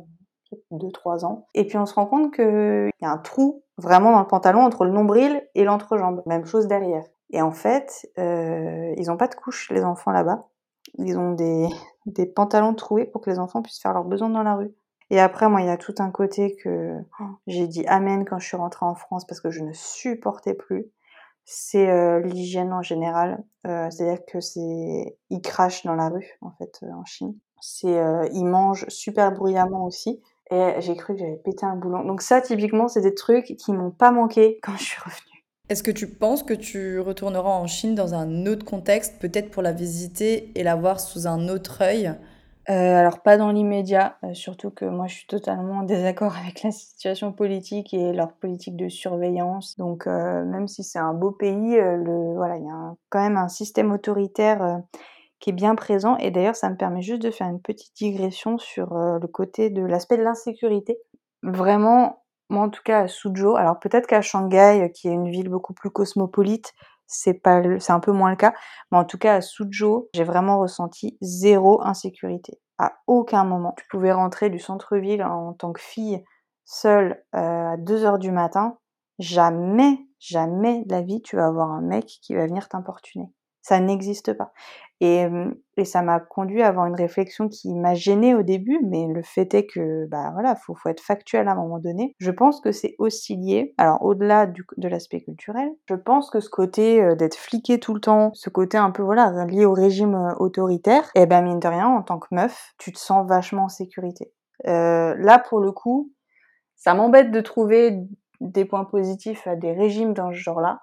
deux 0.70 0.92
trois 0.92 1.24
ans 1.24 1.46
et 1.54 1.66
puis 1.66 1.76
on 1.76 1.86
se 1.86 1.94
rend 1.94 2.06
compte 2.06 2.32
que 2.32 2.88
il 3.00 3.04
y 3.04 3.06
a 3.06 3.10
un 3.10 3.18
trou 3.18 3.64
vraiment 3.78 4.12
dans 4.12 4.20
le 4.20 4.26
pantalon 4.26 4.60
entre 4.60 4.84
le 4.84 4.92
nombril 4.92 5.42
et 5.54 5.64
l'entrejambe. 5.64 6.22
Même 6.26 6.46
chose 6.46 6.68
derrière. 6.68 7.04
Et 7.30 7.42
en 7.42 7.52
fait 7.52 8.08
euh, 8.18 8.94
ils 8.96 9.10
ont 9.10 9.16
pas 9.16 9.28
de 9.28 9.34
couche 9.34 9.70
les 9.72 9.84
enfants 9.84 10.12
là-bas. 10.12 10.46
Ils 10.98 11.18
ont 11.18 11.32
des 11.32 11.68
des 12.06 12.26
pantalons 12.26 12.74
troués 12.74 13.06
pour 13.06 13.20
que 13.20 13.30
les 13.30 13.40
enfants 13.40 13.62
puissent 13.62 13.82
faire 13.82 13.92
leurs 13.92 14.04
besoins 14.04 14.30
dans 14.30 14.44
la 14.44 14.54
rue 14.54 14.72
et 15.10 15.20
après, 15.20 15.48
moi, 15.48 15.60
il 15.60 15.66
y 15.66 15.70
a 15.70 15.76
tout 15.76 15.94
un 15.98 16.10
côté 16.10 16.56
que 16.56 16.98
oh, 17.20 17.24
j'ai 17.46 17.68
dit 17.68 17.86
amen 17.86 18.24
quand 18.24 18.38
je 18.38 18.46
suis 18.46 18.56
rentrée 18.56 18.86
en 18.86 18.94
France 18.94 19.24
parce 19.26 19.40
que 19.40 19.50
je 19.50 19.62
ne 19.62 19.72
supportais 19.72 20.54
plus. 20.54 20.86
C'est 21.44 21.88
euh, 21.88 22.20
l'hygiène 22.20 22.72
en 22.72 22.82
général. 22.82 23.44
Euh, 23.68 23.88
C'est-à-dire 23.90 24.24
que 24.26 24.40
c'est, 24.40 25.16
ils 25.30 25.40
crachent 25.42 25.84
dans 25.84 25.94
la 25.94 26.08
rue 26.08 26.38
en 26.40 26.50
fait 26.58 26.80
euh, 26.82 26.90
en 26.92 27.04
Chine. 27.04 27.36
C'est, 27.60 27.98
ils 28.32 28.44
mangent 28.44 28.86
super 28.88 29.32
bruyamment 29.32 29.86
aussi. 29.86 30.20
Et 30.50 30.74
j'ai 30.78 30.94
cru 30.94 31.14
que 31.14 31.20
j'avais 31.20 31.40
pété 31.44 31.66
un 31.66 31.74
boulon. 31.74 32.04
Donc 32.04 32.22
ça, 32.22 32.40
typiquement, 32.40 32.86
c'est 32.86 33.00
des 33.00 33.14
trucs 33.14 33.56
qui 33.56 33.72
m'ont 33.72 33.90
pas 33.90 34.12
manqué 34.12 34.60
quand 34.62 34.76
je 34.76 34.84
suis 34.84 35.00
revenue. 35.00 35.44
Est-ce 35.68 35.82
que 35.82 35.90
tu 35.90 36.08
penses 36.08 36.44
que 36.44 36.54
tu 36.54 37.00
retourneras 37.00 37.50
en 37.50 37.66
Chine 37.66 37.96
dans 37.96 38.14
un 38.14 38.46
autre 38.46 38.64
contexte, 38.64 39.18
peut-être 39.18 39.50
pour 39.50 39.62
la 39.62 39.72
visiter 39.72 40.52
et 40.54 40.62
la 40.62 40.76
voir 40.76 41.00
sous 41.00 41.26
un 41.26 41.48
autre 41.48 41.82
œil? 41.82 42.14
Euh, 42.68 42.98
alors 42.98 43.20
pas 43.20 43.36
dans 43.36 43.52
l'immédiat, 43.52 44.16
euh, 44.24 44.34
surtout 44.34 44.70
que 44.70 44.84
moi 44.84 45.06
je 45.06 45.14
suis 45.14 45.26
totalement 45.26 45.78
en 45.78 45.82
désaccord 45.84 46.34
avec 46.42 46.62
la 46.62 46.72
situation 46.72 47.32
politique 47.32 47.94
et 47.94 48.12
leur 48.12 48.32
politique 48.32 48.76
de 48.76 48.88
surveillance. 48.88 49.76
Donc 49.76 50.06
euh, 50.06 50.44
même 50.44 50.66
si 50.66 50.82
c'est 50.82 50.98
un 50.98 51.14
beau 51.14 51.30
pays, 51.30 51.78
voilà, 52.34 52.56
il 52.56 52.64
y 52.64 52.70
a 52.70 52.94
quand 53.08 53.20
même 53.20 53.36
un 53.36 53.48
système 53.48 53.92
autoritaire 53.92 54.80
qui 55.38 55.50
est 55.50 55.52
bien 55.52 55.74
présent. 55.76 56.16
Et 56.16 56.30
d'ailleurs, 56.30 56.56
ça 56.56 56.68
me 56.70 56.76
permet 56.76 57.02
juste 57.02 57.22
de 57.22 57.30
faire 57.30 57.46
une 57.46 57.60
petite 57.60 57.94
digression 57.96 58.58
sur 58.58 58.94
le 58.94 59.26
côté 59.26 59.70
de 59.70 59.82
l'aspect 59.82 60.16
de 60.16 60.22
l'insécurité. 60.22 60.98
Vraiment, 61.42 62.24
moi 62.48 62.64
en 62.64 62.70
tout 62.70 62.82
cas 62.84 63.02
à 63.02 63.08
Suzhou, 63.08 63.56
alors 63.56 63.78
peut-être 63.78 64.06
qu'à 64.06 64.22
Shanghai, 64.22 64.90
qui 64.94 65.08
est 65.08 65.12
une 65.12 65.30
ville 65.30 65.48
beaucoup 65.48 65.74
plus 65.74 65.90
cosmopolite, 65.90 66.72
c'est 67.06 67.34
pas 67.34 67.62
c'est 67.78 67.92
un 67.92 68.00
peu 68.00 68.12
moins 68.12 68.30
le 68.30 68.36
cas 68.36 68.54
mais 68.90 68.98
en 68.98 69.04
tout 69.04 69.18
cas 69.18 69.34
à 69.36 69.40
Suzhou 69.40 70.08
j'ai 70.14 70.24
vraiment 70.24 70.58
ressenti 70.58 71.16
zéro 71.20 71.82
insécurité. 71.82 72.58
À 72.78 72.92
aucun 73.06 73.44
moment. 73.44 73.74
Tu 73.78 73.86
pouvais 73.90 74.12
rentrer 74.12 74.50
du 74.50 74.58
centre-ville 74.58 75.22
en 75.24 75.54
tant 75.54 75.72
que 75.72 75.80
fille 75.80 76.22
seule 76.66 77.24
euh, 77.34 77.72
à 77.72 77.76
2 77.78 78.04
heures 78.04 78.18
du 78.18 78.30
matin. 78.30 78.78
Jamais 79.18 80.06
jamais 80.18 80.84
de 80.84 80.92
la 80.92 81.02
vie 81.02 81.22
tu 81.22 81.36
vas 81.36 81.46
avoir 81.46 81.70
un 81.70 81.82
mec 81.82 82.06
qui 82.22 82.34
va 82.34 82.46
venir 82.46 82.68
t'importuner 82.68 83.30
ça 83.66 83.80
n'existe 83.80 84.32
pas 84.32 84.52
et, 85.00 85.26
et 85.76 85.84
ça 85.84 86.00
m'a 86.02 86.20
conduit 86.20 86.62
à 86.62 86.68
avoir 86.68 86.86
une 86.86 86.94
réflexion 86.94 87.48
qui 87.48 87.74
m'a 87.74 87.94
gênée 87.94 88.34
au 88.34 88.42
début, 88.42 88.78
mais 88.82 89.06
le 89.06 89.22
fait 89.22 89.52
est 89.52 89.66
que, 89.66 90.06
bah 90.06 90.30
voilà, 90.32 90.56
faut, 90.56 90.74
faut 90.74 90.88
être 90.88 91.02
factuel 91.02 91.48
à 91.48 91.52
un 91.52 91.56
moment 91.56 91.78
donné. 91.78 92.14
Je 92.18 92.30
pense 92.30 92.60
que 92.60 92.72
c'est 92.72 92.94
aussi 92.98 93.36
lié, 93.36 93.74
alors 93.76 94.02
au-delà 94.02 94.46
de 94.46 94.88
l'aspect 94.88 95.20
culturel, 95.20 95.68
je 95.88 95.94
pense 95.94 96.30
que 96.30 96.40
ce 96.40 96.48
côté 96.48 97.14
d'être 97.16 97.36
fliqué 97.36 97.78
tout 97.78 97.92
le 97.92 98.00
temps, 98.00 98.30
ce 98.32 98.48
côté 98.48 98.78
un 98.78 98.90
peu, 98.90 99.02
voilà, 99.02 99.44
lié 99.46 99.66
au 99.66 99.72
régime 99.72 100.34
autoritaire, 100.38 101.10
et 101.14 101.22
eh 101.22 101.26
ben 101.26 101.42
mine 101.42 101.60
de 101.60 101.68
rien, 101.68 101.88
en 101.88 102.02
tant 102.02 102.18
que 102.18 102.28
meuf, 102.30 102.72
tu 102.78 102.92
te 102.92 102.98
sens 102.98 103.28
vachement 103.28 103.64
en 103.64 103.68
sécurité. 103.68 104.32
Là, 104.64 105.38
pour 105.38 105.60
le 105.60 105.72
coup, 105.72 106.10
ça 106.76 106.94
m'embête 106.94 107.30
de 107.30 107.40
trouver 107.40 107.98
des 108.40 108.64
points 108.64 108.84
positifs 108.84 109.46
à 109.46 109.56
des 109.56 109.72
régimes 109.72 110.14
dans 110.14 110.30
ce 110.30 110.36
genre-là, 110.36 110.80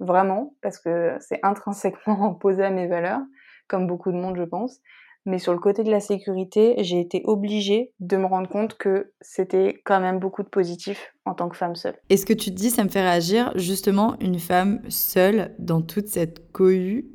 vraiment, 0.00 0.54
parce 0.62 0.78
que 0.78 1.16
c'est 1.20 1.40
intrinsèquement 1.42 2.30
opposé 2.30 2.64
à 2.64 2.70
mes 2.70 2.86
valeurs 2.86 3.20
comme 3.68 3.86
beaucoup 3.86 4.12
de 4.12 4.16
monde, 4.16 4.36
je 4.36 4.44
pense. 4.44 4.80
Mais 5.24 5.38
sur 5.38 5.52
le 5.52 5.58
côté 5.58 5.82
de 5.82 5.90
la 5.90 5.98
sécurité, 5.98 6.76
j'ai 6.78 7.00
été 7.00 7.22
obligée 7.24 7.92
de 7.98 8.16
me 8.16 8.26
rendre 8.26 8.48
compte 8.48 8.78
que 8.78 9.12
c'était 9.20 9.82
quand 9.84 9.98
même 9.98 10.20
beaucoup 10.20 10.44
de 10.44 10.48
positifs 10.48 11.12
en 11.24 11.34
tant 11.34 11.48
que 11.48 11.56
femme 11.56 11.74
seule. 11.74 11.96
Et 12.10 12.16
ce 12.16 12.24
que 12.24 12.32
tu 12.32 12.50
te 12.50 12.54
dis, 12.54 12.70
ça 12.70 12.84
me 12.84 12.88
fait 12.88 13.00
réagir. 13.00 13.52
Justement, 13.56 14.14
une 14.20 14.38
femme 14.38 14.80
seule 14.88 15.52
dans 15.58 15.82
toute 15.82 16.06
cette 16.06 16.52
cohue, 16.52 17.06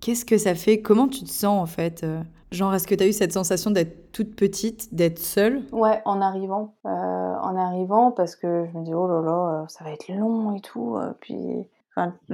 qu'est-ce 0.00 0.24
que 0.24 0.38
ça 0.38 0.54
fait? 0.54 0.80
Comment 0.80 1.06
tu 1.06 1.22
te 1.22 1.28
sens 1.28 1.62
en 1.62 1.66
fait? 1.66 2.02
Euh? 2.02 2.22
Genre, 2.50 2.74
est-ce 2.74 2.86
que 2.86 2.94
tu 2.94 3.04
as 3.04 3.06
eu 3.06 3.12
cette 3.12 3.34
sensation 3.34 3.70
d'être 3.70 4.10
toute 4.10 4.34
petite, 4.34 4.94
d'être 4.94 5.18
seule? 5.18 5.64
Ouais, 5.70 6.00
en 6.06 6.22
arrivant. 6.22 6.76
Euh, 6.86 6.88
en 6.88 7.56
arrivant, 7.56 8.10
parce 8.10 8.36
que 8.36 8.66
je 8.72 8.78
me 8.78 8.84
dis, 8.84 8.94
oh 8.94 9.06
là 9.06 9.20
là, 9.20 9.66
ça 9.68 9.84
va 9.84 9.92
être 9.92 10.08
long 10.08 10.56
et 10.56 10.60
tout. 10.60 10.96
Euh, 10.96 11.12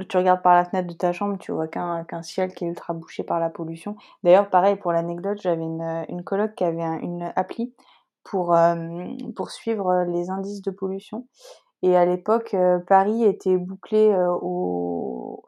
tu 0.09 0.17
regardes 0.17 0.41
par 0.41 0.53
la 0.53 0.65
fenêtre 0.65 0.87
de 0.87 0.93
ta 0.93 1.11
chambre, 1.11 1.37
tu 1.37 1.51
vois 1.51 1.67
qu'un 1.67 2.21
ciel 2.21 2.53
qui 2.53 2.65
est 2.65 2.67
ultra 2.67 2.93
bouché 2.93 3.23
par 3.23 3.39
la 3.39 3.49
pollution. 3.49 3.95
D'ailleurs, 4.23 4.49
pareil, 4.49 4.75
pour 4.75 4.91
l'anecdote, 4.91 5.39
j'avais 5.41 5.63
une, 5.63 6.05
une 6.09 6.23
coloc 6.23 6.55
qui 6.55 6.63
avait 6.63 6.83
une 7.01 7.31
appli 7.35 7.73
pour, 8.23 8.55
euh, 8.55 8.75
pour 9.35 9.51
suivre 9.51 10.05
les 10.07 10.29
indices 10.29 10.61
de 10.61 10.71
pollution. 10.71 11.27
Et 11.81 11.95
à 11.95 12.05
l'époque, 12.05 12.53
euh, 12.53 12.79
Paris 12.79 13.23
était 13.23 13.57
bouclé 13.57 14.11
euh, 14.11 14.35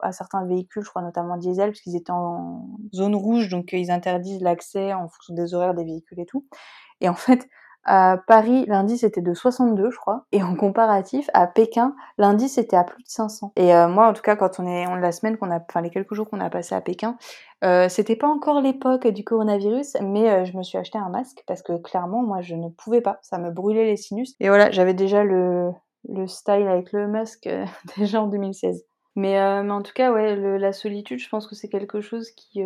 à 0.00 0.12
certains 0.12 0.44
véhicules, 0.44 0.84
je 0.84 0.88
crois 0.88 1.02
notamment 1.02 1.36
diesel, 1.36 1.70
parce 1.70 1.80
qu'ils 1.80 1.96
étaient 1.96 2.12
en 2.12 2.68
zone 2.94 3.16
rouge, 3.16 3.48
donc 3.48 3.72
ils 3.72 3.90
interdisent 3.90 4.40
l'accès 4.40 4.92
en 4.92 5.08
fonction 5.08 5.34
des 5.34 5.54
horaires 5.54 5.74
des 5.74 5.84
véhicules 5.84 6.20
et 6.20 6.26
tout. 6.26 6.46
Et 7.00 7.08
en 7.08 7.14
fait, 7.14 7.48
à 7.88 8.18
Paris, 8.18 8.66
l'indice 8.68 9.02
était 9.02 9.22
de 9.22 9.32
62, 9.32 9.90
je 9.90 9.96
crois. 9.96 10.26
Et 10.32 10.42
en 10.42 10.54
comparatif, 10.54 11.30
à 11.32 11.46
Pékin, 11.46 11.96
l'indice 12.18 12.58
était 12.58 12.76
à 12.76 12.84
plus 12.84 13.02
de 13.02 13.08
500. 13.08 13.52
Et 13.56 13.74
euh, 13.74 13.88
moi, 13.88 14.06
en 14.08 14.12
tout 14.12 14.20
cas, 14.20 14.36
quand 14.36 14.60
on 14.60 14.66
est, 14.66 14.86
on, 14.86 14.94
la 14.94 15.10
semaine 15.10 15.38
qu'on 15.38 15.50
a, 15.50 15.58
enfin 15.58 15.80
les 15.80 15.88
quelques 15.88 16.12
jours 16.12 16.28
qu'on 16.28 16.40
a 16.40 16.50
passé 16.50 16.74
à 16.74 16.82
Pékin, 16.82 17.16
euh, 17.64 17.88
c'était 17.88 18.14
pas 18.14 18.28
encore 18.28 18.60
l'époque 18.60 19.06
du 19.08 19.24
coronavirus, 19.24 19.96
mais 20.02 20.30
euh, 20.30 20.44
je 20.44 20.54
me 20.56 20.62
suis 20.62 20.76
acheté 20.76 20.98
un 20.98 21.08
masque 21.08 21.42
parce 21.46 21.62
que 21.62 21.78
clairement, 21.78 22.22
moi, 22.22 22.42
je 22.42 22.54
ne 22.54 22.68
pouvais 22.68 23.00
pas. 23.00 23.18
Ça 23.22 23.38
me 23.38 23.50
brûlait 23.50 23.86
les 23.86 23.96
sinus. 23.96 24.36
Et 24.38 24.48
voilà, 24.48 24.70
j'avais 24.70 24.94
déjà 24.94 25.24
le, 25.24 25.70
le 26.10 26.26
style 26.26 26.68
avec 26.68 26.92
le 26.92 27.08
masque 27.08 27.48
déjà 27.96 28.20
en 28.20 28.26
2016. 28.26 28.84
Mais, 29.16 29.40
en 29.42 29.82
tout 29.82 29.92
cas, 29.94 30.12
ouais, 30.12 30.36
la 30.36 30.72
solitude, 30.72 31.18
je 31.18 31.28
pense 31.28 31.48
que 31.48 31.56
c'est 31.56 31.68
quelque 31.68 32.00
chose 32.00 32.30
qui, 32.30 32.62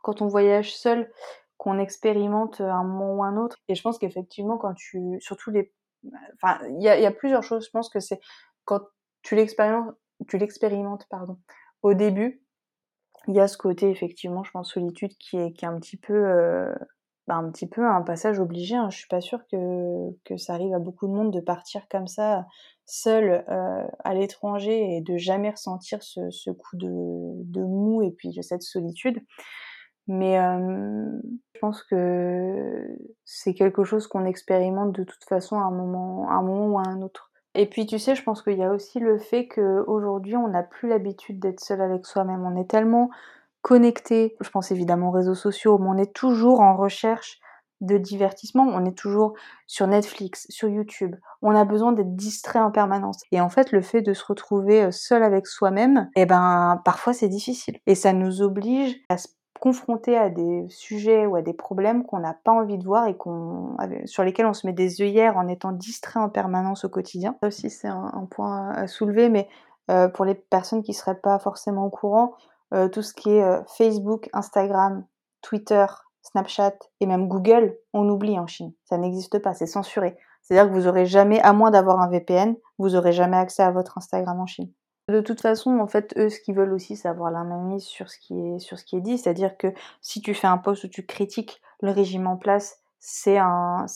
quand 0.00 0.22
on 0.22 0.28
voyage 0.28 0.72
seul, 0.72 1.10
qu'on 1.60 1.78
expérimente 1.78 2.62
un 2.62 2.84
moment 2.84 3.16
ou 3.16 3.22
un 3.22 3.36
autre. 3.36 3.58
Et 3.68 3.74
je 3.74 3.82
pense 3.82 3.98
qu'effectivement, 3.98 4.56
quand 4.56 4.72
tu, 4.72 5.18
surtout 5.20 5.50
les, 5.50 5.74
enfin, 6.36 6.58
il 6.70 6.82
y 6.82 6.88
a, 6.88 7.10
plusieurs 7.10 7.42
choses. 7.42 7.66
Je 7.66 7.70
pense 7.70 7.90
que 7.90 8.00
c'est 8.00 8.18
quand 8.64 8.80
tu 9.20 9.36
l'expérimentes, 9.36 9.94
tu 10.26 10.38
l'expérimentes, 10.38 11.06
pardon, 11.10 11.36
au 11.82 11.92
début, 11.92 12.42
il 13.28 13.34
y 13.34 13.40
a 13.40 13.46
ce 13.46 13.58
côté 13.58 13.90
effectivement, 13.90 14.42
je 14.42 14.52
pense, 14.52 14.72
solitude 14.72 15.12
qui 15.18 15.36
est, 15.36 15.52
qui 15.52 15.66
est 15.66 15.68
un 15.68 15.78
petit 15.78 15.98
peu, 15.98 16.14
euh, 16.14 16.74
bah, 17.26 17.34
un 17.34 17.50
petit 17.50 17.68
peu 17.68 17.86
un 17.86 18.00
passage 18.00 18.40
obligé. 18.40 18.76
Hein. 18.76 18.88
Je 18.88 18.96
suis 18.96 19.08
pas 19.08 19.20
sûre 19.20 19.40
que, 19.52 20.10
que 20.24 20.38
ça 20.38 20.54
arrive 20.54 20.72
à 20.72 20.78
beaucoup 20.78 21.08
de 21.08 21.12
monde 21.12 21.30
de 21.30 21.40
partir 21.40 21.86
comme 21.90 22.06
ça, 22.06 22.46
seul 22.86 23.44
euh, 23.50 23.86
à 24.02 24.14
l'étranger 24.14 24.96
et 24.96 25.02
de 25.02 25.18
jamais 25.18 25.50
ressentir 25.50 26.02
ce, 26.02 26.30
ce 26.30 26.48
coup 26.48 26.78
de, 26.78 26.88
de 26.88 27.60
mou 27.60 28.00
et 28.00 28.12
puis 28.12 28.32
cette 28.42 28.62
solitude. 28.62 29.20
Mais 30.12 30.34
je 31.54 31.60
pense 31.60 31.84
que 31.84 32.84
c'est 33.24 33.54
quelque 33.54 33.84
chose 33.84 34.08
qu'on 34.08 34.24
expérimente 34.24 34.90
de 34.90 35.04
toute 35.04 35.22
façon 35.22 35.56
à 35.56 35.62
un 35.62 35.70
moment, 35.70 36.28
un 36.28 36.42
moment 36.42 36.66
ou 36.66 36.78
à 36.80 36.82
un 36.88 37.00
autre. 37.00 37.30
Et 37.54 37.66
puis 37.66 37.86
tu 37.86 38.00
sais, 38.00 38.16
je 38.16 38.22
pense 38.24 38.42
qu'il 38.42 38.58
y 38.58 38.64
a 38.64 38.72
aussi 38.72 38.98
le 38.98 39.18
fait 39.18 39.46
qu'aujourd'hui, 39.46 40.36
on 40.36 40.48
n'a 40.48 40.64
plus 40.64 40.88
l'habitude 40.88 41.38
d'être 41.38 41.60
seul 41.60 41.80
avec 41.80 42.06
soi-même. 42.06 42.44
On 42.44 42.60
est 42.60 42.68
tellement 42.68 43.08
connecté, 43.62 44.36
je 44.40 44.50
pense 44.50 44.72
évidemment 44.72 45.10
aux 45.10 45.12
réseaux 45.12 45.36
sociaux, 45.36 45.78
mais 45.78 45.88
on 45.88 45.96
est 45.96 46.12
toujours 46.12 46.60
en 46.60 46.76
recherche 46.76 47.38
de 47.80 47.98
divertissement, 47.98 48.66
on 48.66 48.84
est 48.84 48.98
toujours 48.98 49.34
sur 49.68 49.86
Netflix, 49.86 50.46
sur 50.50 50.68
YouTube, 50.68 51.14
on 51.40 51.54
a 51.54 51.64
besoin 51.64 51.92
d'être 51.92 52.16
distrait 52.16 52.58
en 52.58 52.72
permanence. 52.72 53.22
Et 53.30 53.40
en 53.40 53.48
fait, 53.48 53.70
le 53.70 53.80
fait 53.80 54.02
de 54.02 54.12
se 54.12 54.24
retrouver 54.24 54.90
seul 54.90 55.22
avec 55.22 55.46
soi-même, 55.46 56.10
eh 56.16 56.26
ben, 56.26 56.82
parfois 56.84 57.12
c'est 57.12 57.28
difficile. 57.28 57.78
Et 57.86 57.94
ça 57.94 58.12
nous 58.12 58.42
oblige 58.42 58.96
à 59.08 59.18
se 59.18 59.28
confronté 59.60 60.16
à 60.16 60.30
des 60.30 60.66
sujets 60.68 61.26
ou 61.26 61.36
à 61.36 61.42
des 61.42 61.52
problèmes 61.52 62.04
qu'on 62.04 62.18
n'a 62.18 62.34
pas 62.34 62.52
envie 62.52 62.78
de 62.78 62.84
voir 62.84 63.06
et 63.06 63.16
qu'on, 63.16 63.76
sur 64.06 64.24
lesquels 64.24 64.46
on 64.46 64.54
se 64.54 64.66
met 64.66 64.72
des 64.72 65.02
œillères 65.02 65.36
en 65.36 65.46
étant 65.46 65.72
distrait 65.72 66.18
en 66.18 66.28
permanence 66.28 66.84
au 66.84 66.88
quotidien. 66.88 67.36
Ça 67.40 67.48
aussi, 67.48 67.70
c'est 67.70 67.88
un, 67.88 68.26
point 68.30 68.70
à 68.70 68.86
soulever, 68.86 69.28
mais 69.28 69.48
euh, 69.90 70.08
pour 70.08 70.24
les 70.24 70.34
personnes 70.34 70.82
qui 70.82 70.94
seraient 70.94 71.20
pas 71.20 71.38
forcément 71.38 71.84
au 71.84 71.90
courant, 71.90 72.34
euh, 72.74 72.88
tout 72.88 73.02
ce 73.02 73.12
qui 73.12 73.30
est 73.30 73.42
euh, 73.42 73.60
Facebook, 73.76 74.28
Instagram, 74.32 75.04
Twitter, 75.42 75.86
Snapchat 76.22 76.74
et 77.00 77.06
même 77.06 77.28
Google, 77.28 77.76
on 77.92 78.08
oublie 78.08 78.38
en 78.38 78.46
Chine. 78.46 78.72
Ça 78.84 78.98
n'existe 78.98 79.38
pas, 79.40 79.54
c'est 79.54 79.66
censuré. 79.66 80.16
C'est-à-dire 80.42 80.70
que 80.70 80.76
vous 80.76 80.86
aurez 80.86 81.06
jamais, 81.06 81.40
à 81.40 81.52
moins 81.52 81.70
d'avoir 81.70 82.00
un 82.00 82.08
VPN, 82.08 82.56
vous 82.78 82.96
aurez 82.96 83.12
jamais 83.12 83.36
accès 83.36 83.62
à 83.62 83.70
votre 83.70 83.98
Instagram 83.98 84.40
en 84.40 84.46
Chine. 84.46 84.70
De 85.10 85.20
toute 85.20 85.40
façon, 85.40 85.78
en 85.80 85.88
fait, 85.88 86.14
eux, 86.16 86.28
ce 86.28 86.38
qu'ils 86.38 86.54
veulent 86.54 86.72
aussi, 86.72 86.96
c'est 86.96 87.08
avoir 87.08 87.32
la 87.32 87.44
sur 87.78 88.08
ce 88.08 88.18
qui 88.18 88.34
est, 88.96 89.00
dit. 89.00 89.18
C'est-à-dire 89.18 89.56
que 89.56 89.74
si 90.00 90.20
tu 90.20 90.34
fais 90.34 90.46
un 90.46 90.58
post 90.58 90.84
où 90.84 90.88
tu 90.88 91.04
critiques 91.04 91.60
le 91.80 91.90
régime 91.90 92.28
en 92.28 92.36
place, 92.36 92.78
c'est 93.00 93.38
un, 93.38 93.86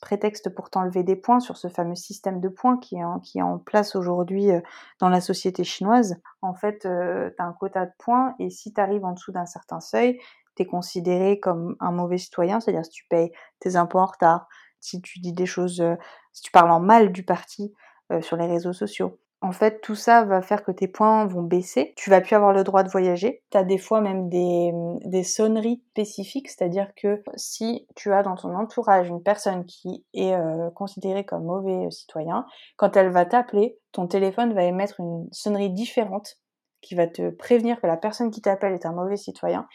prétexte 0.00 0.50
pour 0.50 0.70
t'enlever 0.70 1.02
des 1.02 1.16
points 1.16 1.40
sur 1.40 1.56
ce 1.56 1.66
fameux 1.66 1.96
système 1.96 2.40
de 2.40 2.48
points 2.48 2.78
qui 2.78 2.96
est 2.96 3.04
en, 3.04 3.18
qui 3.18 3.38
est 3.38 3.42
en 3.42 3.58
place 3.58 3.96
aujourd'hui 3.96 4.52
euh, 4.52 4.60
dans 5.00 5.08
la 5.08 5.20
société 5.20 5.64
chinoise. 5.64 6.20
En 6.42 6.54
fait, 6.54 6.86
euh, 6.86 7.30
tu 7.36 7.42
as 7.42 7.46
un 7.46 7.52
quota 7.52 7.86
de 7.86 7.92
points 7.98 8.34
et 8.38 8.50
si 8.50 8.72
tu 8.72 8.80
arrives 8.80 9.04
en 9.04 9.12
dessous 9.12 9.32
d'un 9.32 9.46
certain 9.46 9.80
seuil, 9.80 10.20
tu 10.54 10.62
es 10.62 10.66
considéré 10.66 11.40
comme 11.40 11.76
un 11.80 11.90
mauvais 11.90 12.18
citoyen, 12.18 12.60
c'est-à-dire 12.60 12.84
si 12.84 12.92
tu 12.92 13.06
payes 13.08 13.32
tes 13.58 13.76
impôts 13.76 13.98
en 13.98 14.06
retard, 14.06 14.46
si 14.78 15.00
tu 15.00 15.18
dis 15.18 15.32
des 15.32 15.46
choses, 15.46 15.80
euh, 15.80 15.96
si 16.32 16.42
tu 16.42 16.52
parles 16.52 16.70
en 16.70 16.80
mal 16.80 17.10
du 17.10 17.24
parti 17.24 17.74
sur 18.22 18.36
les 18.36 18.46
réseaux 18.46 18.72
sociaux, 18.72 19.20
en 19.42 19.52
fait, 19.52 19.80
tout 19.80 19.94
ça 19.94 20.24
va 20.24 20.42
faire 20.42 20.62
que 20.62 20.70
tes 20.70 20.86
points 20.86 21.24
vont 21.24 21.42
baisser. 21.42 21.94
Tu 21.96 22.10
vas 22.10 22.20
plus 22.20 22.34
avoir 22.34 22.52
le 22.52 22.62
droit 22.62 22.82
de 22.82 22.90
voyager. 22.90 23.42
Tu 23.50 23.56
as 23.56 23.64
des 23.64 23.78
fois 23.78 24.02
même 24.02 24.28
des, 24.28 24.70
des 25.06 25.24
sonneries 25.24 25.82
spécifiques, 25.92 26.50
c'est-à-dire 26.50 26.88
que 26.94 27.22
si 27.36 27.86
tu 27.96 28.12
as 28.12 28.22
dans 28.22 28.36
ton 28.36 28.54
entourage 28.54 29.08
une 29.08 29.22
personne 29.22 29.64
qui 29.64 30.04
est 30.12 30.34
euh, 30.34 30.68
considérée 30.70 31.24
comme 31.24 31.44
mauvais 31.44 31.90
citoyen, 31.90 32.44
quand 32.76 32.96
elle 32.96 33.10
va 33.10 33.24
t'appeler, 33.24 33.78
ton 33.92 34.06
téléphone 34.06 34.52
va 34.52 34.64
émettre 34.64 35.00
une 35.00 35.26
sonnerie 35.32 35.70
différente 35.70 36.36
qui 36.82 36.94
va 36.94 37.06
te 37.06 37.30
prévenir 37.30 37.80
que 37.80 37.86
la 37.86 37.96
personne 37.96 38.30
qui 38.30 38.42
t'appelle 38.42 38.74
est 38.74 38.86
un 38.86 38.92
mauvais 38.92 39.16
citoyen. 39.16 39.66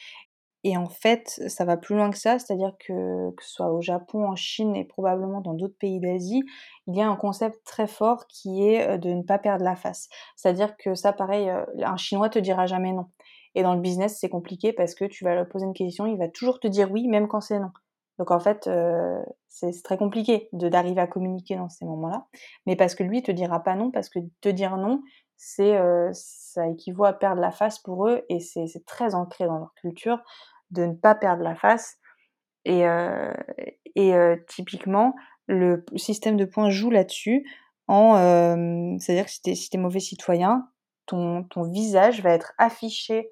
Et 0.68 0.78
en 0.78 0.88
fait, 0.88 1.40
ça 1.48 1.64
va 1.64 1.78
plus 1.78 1.96
loin 1.96 2.10
que 2.10 2.18
ça, 2.18 2.40
c'est-à-dire 2.40 2.74
que, 2.80 3.30
que 3.36 3.44
ce 3.44 3.52
soit 3.52 3.72
au 3.72 3.82
Japon, 3.82 4.28
en 4.28 4.36
Chine 4.36 4.76
et 4.76 4.84
probablement 4.84 5.40
dans 5.40 5.54
d'autres 5.54 5.78
pays 5.78 6.00
d'Asie, 6.00 6.42
il 6.88 6.96
y 6.96 7.02
a 7.02 7.08
un 7.08 7.16
concept 7.16 7.64
très 7.64 7.86
fort 7.86 8.26
qui 8.26 8.68
est 8.68 8.90
euh, 8.90 8.98
de 8.98 9.10
ne 9.10 9.22
pas 9.22 9.38
perdre 9.38 9.64
la 9.64 9.76
face. 9.76 10.10
C'est-à-dire 10.36 10.76
que 10.76 10.96
ça, 10.96 11.14
pareil, 11.14 11.52
euh, 11.52 11.64
un 11.84 11.98
Chinois 11.98 12.30
te 12.30 12.40
dira 12.40 12.66
jamais 12.66 12.94
non. 12.94 13.06
Et 13.54 13.62
dans 13.62 13.76
le 13.76 13.80
business, 13.80 14.18
c'est 14.20 14.28
compliqué 14.28 14.74
parce 14.74 14.96
que 14.96 15.06
tu 15.06 15.24
vas 15.24 15.36
lui 15.36 15.48
poser 15.48 15.68
une 15.68 15.76
question, 15.76 16.08
il 16.08 16.18
va 16.18 16.30
toujours 16.30 16.60
te 16.60 16.68
dire 16.68 16.92
oui, 16.92 17.08
même 17.08 17.28
quand 17.28 17.42
c'est 17.42 17.60
non. 17.60 17.70
Donc 18.18 18.32
en 18.32 18.40
fait, 18.40 18.66
euh, 18.66 19.22
c'est 19.48 19.70
très 19.84 19.98
compliqué 19.98 20.50
d'arriver 20.52 21.00
à 21.00 21.06
communiquer 21.06 21.58
dans 21.58 21.70
ces 21.70 21.86
moments-là. 21.86 22.26
Mais 22.66 22.76
parce 22.76 22.96
que 22.96 23.04
lui, 23.04 23.20
il 23.20 23.24
te 23.24 23.32
dira 23.32 23.62
pas 23.62 23.76
non, 23.76 23.92
parce 23.92 24.10
que 24.10 24.18
te 24.42 24.50
dire 24.50 24.78
non, 24.78 25.04
c'est 25.38 25.78
ça 26.14 26.66
équivaut 26.70 27.04
à 27.04 27.12
perdre 27.12 27.42
la 27.42 27.52
face 27.52 27.78
pour 27.80 28.08
eux 28.08 28.24
et 28.30 28.40
c'est 28.40 28.86
très 28.86 29.16
ancré 29.16 29.46
dans 29.46 29.58
leur 29.58 29.74
culture 29.76 30.20
de 30.72 30.86
ne 30.86 30.94
pas 30.94 31.16
perdre 31.16 31.44
la 31.44 31.56
face. 31.56 31.98
Et, 32.66 32.88
euh, 32.88 33.34
et 33.96 34.16
euh, 34.16 34.36
typiquement, 34.48 35.14
le 35.48 35.86
système 35.96 36.38
de 36.38 36.46
points 36.46 36.70
joue 36.70 36.90
là-dessus. 36.90 37.46
En, 37.88 38.16
euh, 38.18 38.96
c'est-à-dire 39.00 39.26
que 39.26 39.32
si 39.32 39.56
si 39.56 39.70
es 39.72 39.78
mauvais 39.78 40.00
citoyen, 40.00 40.68
ton, 41.06 41.44
ton 41.44 41.64
visage 41.64 42.24
va 42.24 42.32
être 42.32 42.54
affiché 42.58 43.30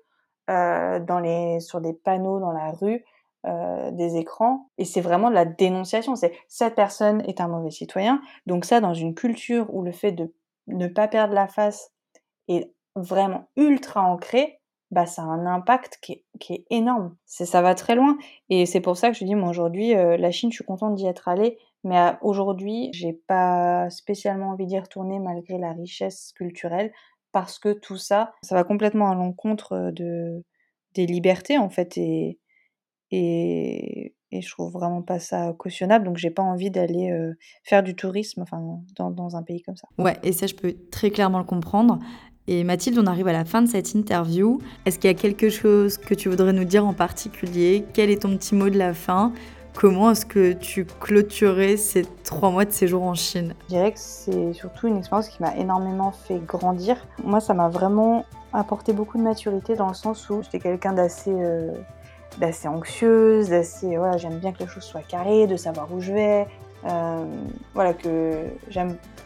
dans 0.47 1.21
les, 1.23 1.61
sur 1.61 1.79
des 1.79 1.93
panneaux 1.93 2.39
dans 2.41 2.51
la 2.51 2.71
rue, 2.71 3.03
des 3.93 4.17
écrans, 4.17 4.69
et 4.77 4.83
c'est 4.83 5.01
vraiment 5.01 5.29
de 5.29 5.35
la 5.35 5.45
dénonciation. 5.45 6.15
C'est 6.15 6.33
cette 6.49 6.75
personne 6.75 7.21
est 7.21 7.39
un 7.39 7.47
mauvais 7.47 7.71
citoyen. 7.71 8.21
Donc 8.45 8.65
ça, 8.65 8.81
dans 8.81 8.93
une 8.93 9.15
culture 9.15 9.73
où 9.73 9.83
le 9.83 9.93
fait 9.93 10.11
de 10.11 10.33
ne 10.67 10.87
pas 10.87 11.07
perdre 11.07 11.33
la 11.33 11.47
face 11.47 11.91
est 12.49 12.73
vraiment 12.95 13.47
ultra 13.55 14.01
ancré, 14.01 14.59
bah, 14.93 15.07
ça 15.07 15.23
a 15.23 15.25
un 15.25 15.45
impact 15.47 15.97
qui 16.01 16.13
est, 16.13 16.23
qui 16.39 16.53
est 16.53 16.65
énorme. 16.69 17.15
C'est, 17.25 17.45
ça 17.45 17.61
va 17.61 17.73
très 17.73 17.95
loin. 17.95 18.17
Et 18.49 18.65
c'est 18.65 18.79
pour 18.79 18.95
ça 18.95 19.09
que 19.09 19.17
je 19.17 19.25
dis, 19.25 19.33
moi 19.33 19.49
aujourd'hui, 19.49 19.95
euh, 19.95 20.17
la 20.17 20.31
Chine, 20.31 20.51
je 20.51 20.57
suis 20.57 20.63
contente 20.63 20.95
d'y 20.95 21.07
être 21.07 21.27
allée. 21.27 21.57
Mais 21.83 21.97
euh, 21.97 22.11
aujourd'hui, 22.21 22.89
j'ai 22.93 23.13
pas 23.13 23.89
spécialement 23.89 24.51
envie 24.51 24.67
d'y 24.67 24.79
retourner 24.79 25.19
malgré 25.19 25.57
la 25.57 25.73
richesse 25.73 26.31
culturelle. 26.35 26.93
Parce 27.31 27.57
que 27.57 27.73
tout 27.73 27.97
ça, 27.97 28.33
ça 28.43 28.53
va 28.53 28.63
complètement 28.63 29.09
à 29.09 29.15
l'encontre 29.15 29.73
euh, 29.73 29.91
de, 29.91 30.43
des 30.93 31.07
libertés, 31.07 31.57
en 31.57 31.69
fait. 31.69 31.97
Et, 31.97 32.39
et, 33.09 34.15
et 34.29 34.41
je 34.41 34.49
trouve 34.51 34.71
vraiment 34.71 35.01
pas 35.01 35.17
ça 35.17 35.53
cautionnable. 35.57 36.05
Donc 36.05 36.17
j'ai 36.17 36.29
pas 36.29 36.43
envie 36.43 36.69
d'aller 36.69 37.11
faire 37.63 37.83
du 37.83 37.95
tourisme 37.95 38.41
enfin, 38.41 38.79
dans, 38.95 39.11
dans, 39.11 39.35
un 39.35 39.43
pays 39.43 39.61
comme 39.61 39.75
ça. 39.75 39.87
Ouais, 39.99 40.17
et 40.23 40.31
ça, 40.31 40.47
je 40.47 40.55
peux 40.55 40.75
très 40.91 41.11
clairement 41.11 41.37
le 41.37 41.45
comprendre. 41.45 41.99
Et 42.47 42.65
Mathilde, 42.65 42.99
on 42.99 43.07
arrive 43.07 43.27
à 43.29 43.33
la 43.33 43.45
fin 43.45 43.61
de 43.61 43.69
cette 43.69 43.93
interview. 43.93 44.59
Est-ce 44.85 44.99
qu'il 44.99 45.09
y 45.09 45.13
a 45.13 45.17
quelque 45.17 45.49
chose 45.49 45.97
que 45.97 46.13
tu 46.13 46.27
voudrais 46.27 46.51
nous 46.51 46.65
dire 46.65 46.85
en 46.85 46.93
particulier? 46.93 47.85
Quel 47.93 48.09
est 48.09 48.23
ton 48.23 48.35
petit 48.35 48.53
mot 48.53 48.69
de 48.69 48.77
la 48.77 48.93
fin? 48.93 49.31
Comment 49.73 50.11
est-ce 50.11 50.25
que 50.25 50.51
tu 50.51 50.85
clôturais 50.99 51.77
ces 51.77 52.05
trois 52.25 52.51
mois 52.51 52.65
de 52.65 52.71
séjour 52.71 53.03
en 53.03 53.15
Chine? 53.15 53.53
Je 53.63 53.67
dirais 53.69 53.93
que 53.93 53.99
c'est 53.99 54.51
surtout 54.51 54.87
une 54.87 54.97
expérience 54.97 55.29
qui 55.29 55.41
m'a 55.41 55.55
énormément 55.55 56.11
fait 56.11 56.39
grandir. 56.45 56.97
Moi, 57.23 57.39
ça 57.39 57.53
m'a 57.53 57.69
vraiment 57.69 58.25
apporté 58.51 58.91
beaucoup 58.91 59.17
de 59.17 59.23
maturité 59.23 59.75
dans 59.75 59.87
le 59.87 59.93
sens 59.93 60.29
où 60.29 60.43
j'étais 60.43 60.59
quelqu'un 60.59 60.93
d'assez 60.93 61.31
euh, 61.31 61.71
d'assez 62.39 62.67
anxieuse, 62.67 63.49
d'assez 63.49 63.95
voilà, 63.95 64.17
j'aime 64.17 64.39
bien 64.39 64.51
que 64.51 64.59
les 64.59 64.67
choses 64.67 64.83
soient 64.83 65.01
carrées, 65.01 65.47
de 65.47 65.55
savoir 65.55 65.91
où 65.93 66.01
je 66.01 66.11
vais, 66.11 66.47
euh, 66.85 67.25
voilà, 67.73 67.93
que 67.93 68.45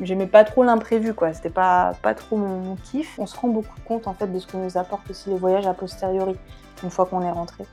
j'aimais 0.01 0.27
pas 0.27 0.43
trop 0.43 0.63
l'imprévu, 0.63 1.13
quoi. 1.13 1.33
C'était 1.33 1.49
pas, 1.49 1.93
pas 2.01 2.13
trop 2.13 2.37
mon, 2.37 2.75
kiff. 2.75 3.17
On 3.17 3.25
se 3.25 3.37
rend 3.37 3.47
beaucoup 3.47 3.79
compte, 3.85 4.07
en 4.07 4.13
fait, 4.13 4.27
de 4.27 4.39
ce 4.39 4.47
que 4.47 4.57
nous 4.57 4.77
apportent 4.77 5.09
aussi 5.09 5.29
les 5.29 5.37
voyages 5.37 5.65
a 5.65 5.73
posteriori, 5.73 6.35
une 6.83 6.89
fois 6.89 7.05
qu'on 7.05 7.21
est 7.21 7.31
rentré. 7.31 7.65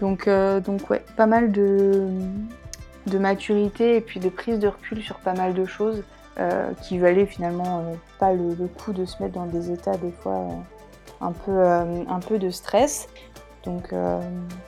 Donc, 0.00 0.26
euh, 0.26 0.60
donc 0.60 0.88
ouais, 0.90 1.04
pas 1.16 1.26
mal 1.26 1.52
de, 1.52 2.08
de 3.06 3.18
maturité 3.18 3.96
et 3.96 4.00
puis 4.00 4.18
de 4.18 4.30
prise 4.30 4.58
de 4.58 4.68
recul 4.68 5.02
sur 5.02 5.16
pas 5.16 5.34
mal 5.34 5.54
de 5.54 5.64
choses 5.64 6.02
euh, 6.38 6.72
qui 6.82 6.98
valaient 6.98 7.26
finalement 7.26 7.84
pas 8.18 8.32
le, 8.32 8.54
le, 8.54 8.66
coup 8.66 8.92
de 8.92 9.04
se 9.04 9.22
mettre 9.22 9.34
dans 9.34 9.46
des 9.46 9.70
états, 9.70 9.96
des 9.96 10.10
fois, 10.10 10.46
un 11.20 11.32
peu, 11.32 11.62
un 11.62 12.20
peu 12.26 12.38
de 12.38 12.50
stress. 12.50 13.08
Donc, 13.64 13.92
euh, 13.92 14.20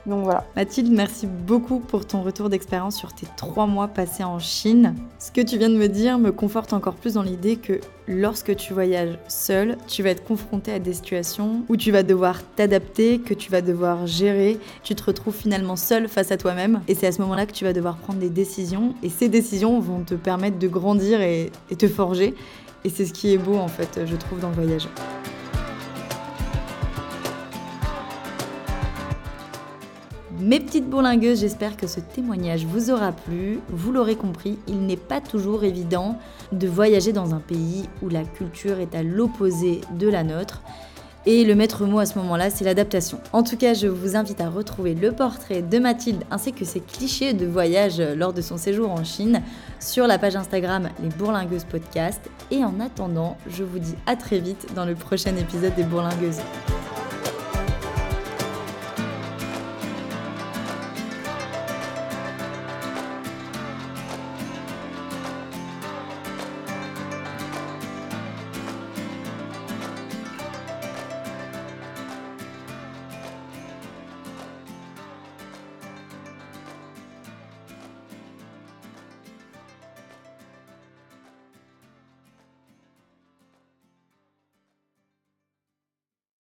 donc 0.07 0.25
voilà. 0.25 0.45
Mathilde, 0.55 0.93
merci 0.93 1.27
beaucoup 1.27 1.79
pour 1.79 2.07
ton 2.07 2.23
retour 2.23 2.51
d'expérience 2.51 2.97
sur 2.97 3.15
tes 3.15 3.27
trois 3.37 3.67
mois 3.67 3.89
passés 3.89 4.25
en 4.25 4.39
Chine. 4.39 4.95
Ce 5.19 5.31
que 5.33 5.41
tu 5.41 5.57
viens 5.57 5.71
de 5.71 5.77
me 5.77 5.89
dire 5.89 6.19
me 6.19 6.31
conforte 6.31 6.73
encore 6.73 6.95
plus 6.95 7.15
dans 7.15 7.23
l'idée 7.23 7.57
que 7.57 7.81
lorsque 8.07 8.55
tu 8.57 8.75
voyages 8.75 9.19
seul, 9.29 9.79
tu 9.87 10.03
vas 10.03 10.11
être 10.11 10.25
confronté 10.25 10.73
à 10.73 10.79
des 10.79 10.93
situations 10.93 11.63
où 11.69 11.77
tu 11.77 11.91
vas 11.91 12.03
devoir 12.03 12.43
t'adapter, 12.55 13.19
que 13.19 13.33
tu 13.33 13.51
vas 13.51 13.63
devoir 13.63 14.07
gérer. 14.07 14.59
Tu 14.83 14.95
te 14.95 15.05
retrouves 15.05 15.35
finalement 15.35 15.77
seul 15.77 16.09
face 16.09 16.31
à 16.31 16.37
toi-même. 16.37 16.83
Et 16.87 16.95
c'est 16.95 17.07
à 17.07 17.13
ce 17.13 17.23
moment-là 17.23 17.47
que 17.47 17.53
tu 17.53 17.65
vas 17.65 17.73
devoir 17.73 17.97
prendre 17.97 18.19
des 18.19 18.31
décisions. 18.31 18.95
Et 19.03 19.09
ces 19.09 19.29
décisions 19.29 19.81
vont 19.81 20.01
te 20.01 20.15
permettre 20.15 20.59
de 20.59 20.69
grandir 20.69 21.23
et, 21.23 21.51
et 21.71 21.77
te 21.77 21.89
forger. 21.89 22.35
Et 22.85 22.91
c'est 22.91 23.07
ce 23.07 23.13
qui 23.13 23.33
est 23.33 23.39
beau 23.39 23.57
en 23.57 23.69
fait, 23.69 24.01
je 24.05 24.17
trouve, 24.17 24.41
dans 24.41 24.49
le 24.49 24.55
voyage. 24.55 24.89
Mes 30.43 30.59
petites 30.59 30.91
bourlingueuses, 30.91 31.39
j'espère 31.39 31.77
que 31.77 31.87
ce 31.87 32.01
témoignage 32.01 32.67
vous 32.67 32.91
aura 32.91 33.13
plu. 33.13 33.61
Vous 33.69 33.93
l'aurez 33.93 34.17
compris, 34.17 34.59
il 34.67 34.81
n'est 34.81 34.97
pas 34.97 35.21
toujours 35.21 35.63
évident 35.63 36.19
de 36.51 36.67
voyager 36.67 37.13
dans 37.13 37.33
un 37.33 37.39
pays 37.39 37.89
où 38.03 38.09
la 38.09 38.25
culture 38.25 38.81
est 38.81 38.97
à 38.97 39.05
l'opposé 39.05 39.83
de 39.97 40.09
la 40.09 40.25
nôtre. 40.25 40.61
Et 41.27 41.45
le 41.45 41.55
maître 41.55 41.87
mot 41.87 42.01
à 42.01 42.07
ce 42.07 42.19
moment-là, 42.19 42.51
c'est 42.51 42.65
l'adaptation. 42.65 43.21
En 43.33 43.45
tout 43.45 43.57
cas, 43.57 43.73
je 43.73 43.87
vous 43.87 44.17
invite 44.17 44.41
à 44.41 44.51
retrouver 44.51 44.97
le 44.97 45.13
portrait 45.13 45.63
de 45.63 45.79
Mathilde 45.79 46.25
ainsi 46.33 46.53
que 46.53 46.65
ses 46.65 46.81
clichés 46.81 47.35
de 47.35 47.47
voyage 47.47 48.01
lors 48.01 48.33
de 48.33 48.43
son 48.43 48.57
séjour 48.57 48.91
en 48.91 49.05
Chine 49.05 49.43
sur 49.79 50.09
la 50.09 50.19
page 50.19 50.35
Instagram 50.35 50.89
Les 51.01 51.11
Bourlingueuses 51.11 51.67
Podcast. 51.67 52.21
Et 52.51 52.65
en 52.65 52.81
attendant, 52.81 53.37
je 53.47 53.63
vous 53.63 53.79
dis 53.79 53.95
à 54.07 54.17
très 54.17 54.41
vite 54.41 54.75
dans 54.75 54.87
le 54.87 54.97
prochain 54.97 55.37
épisode 55.37 55.77
des 55.77 55.85
Bourlingueuses. 55.85 56.41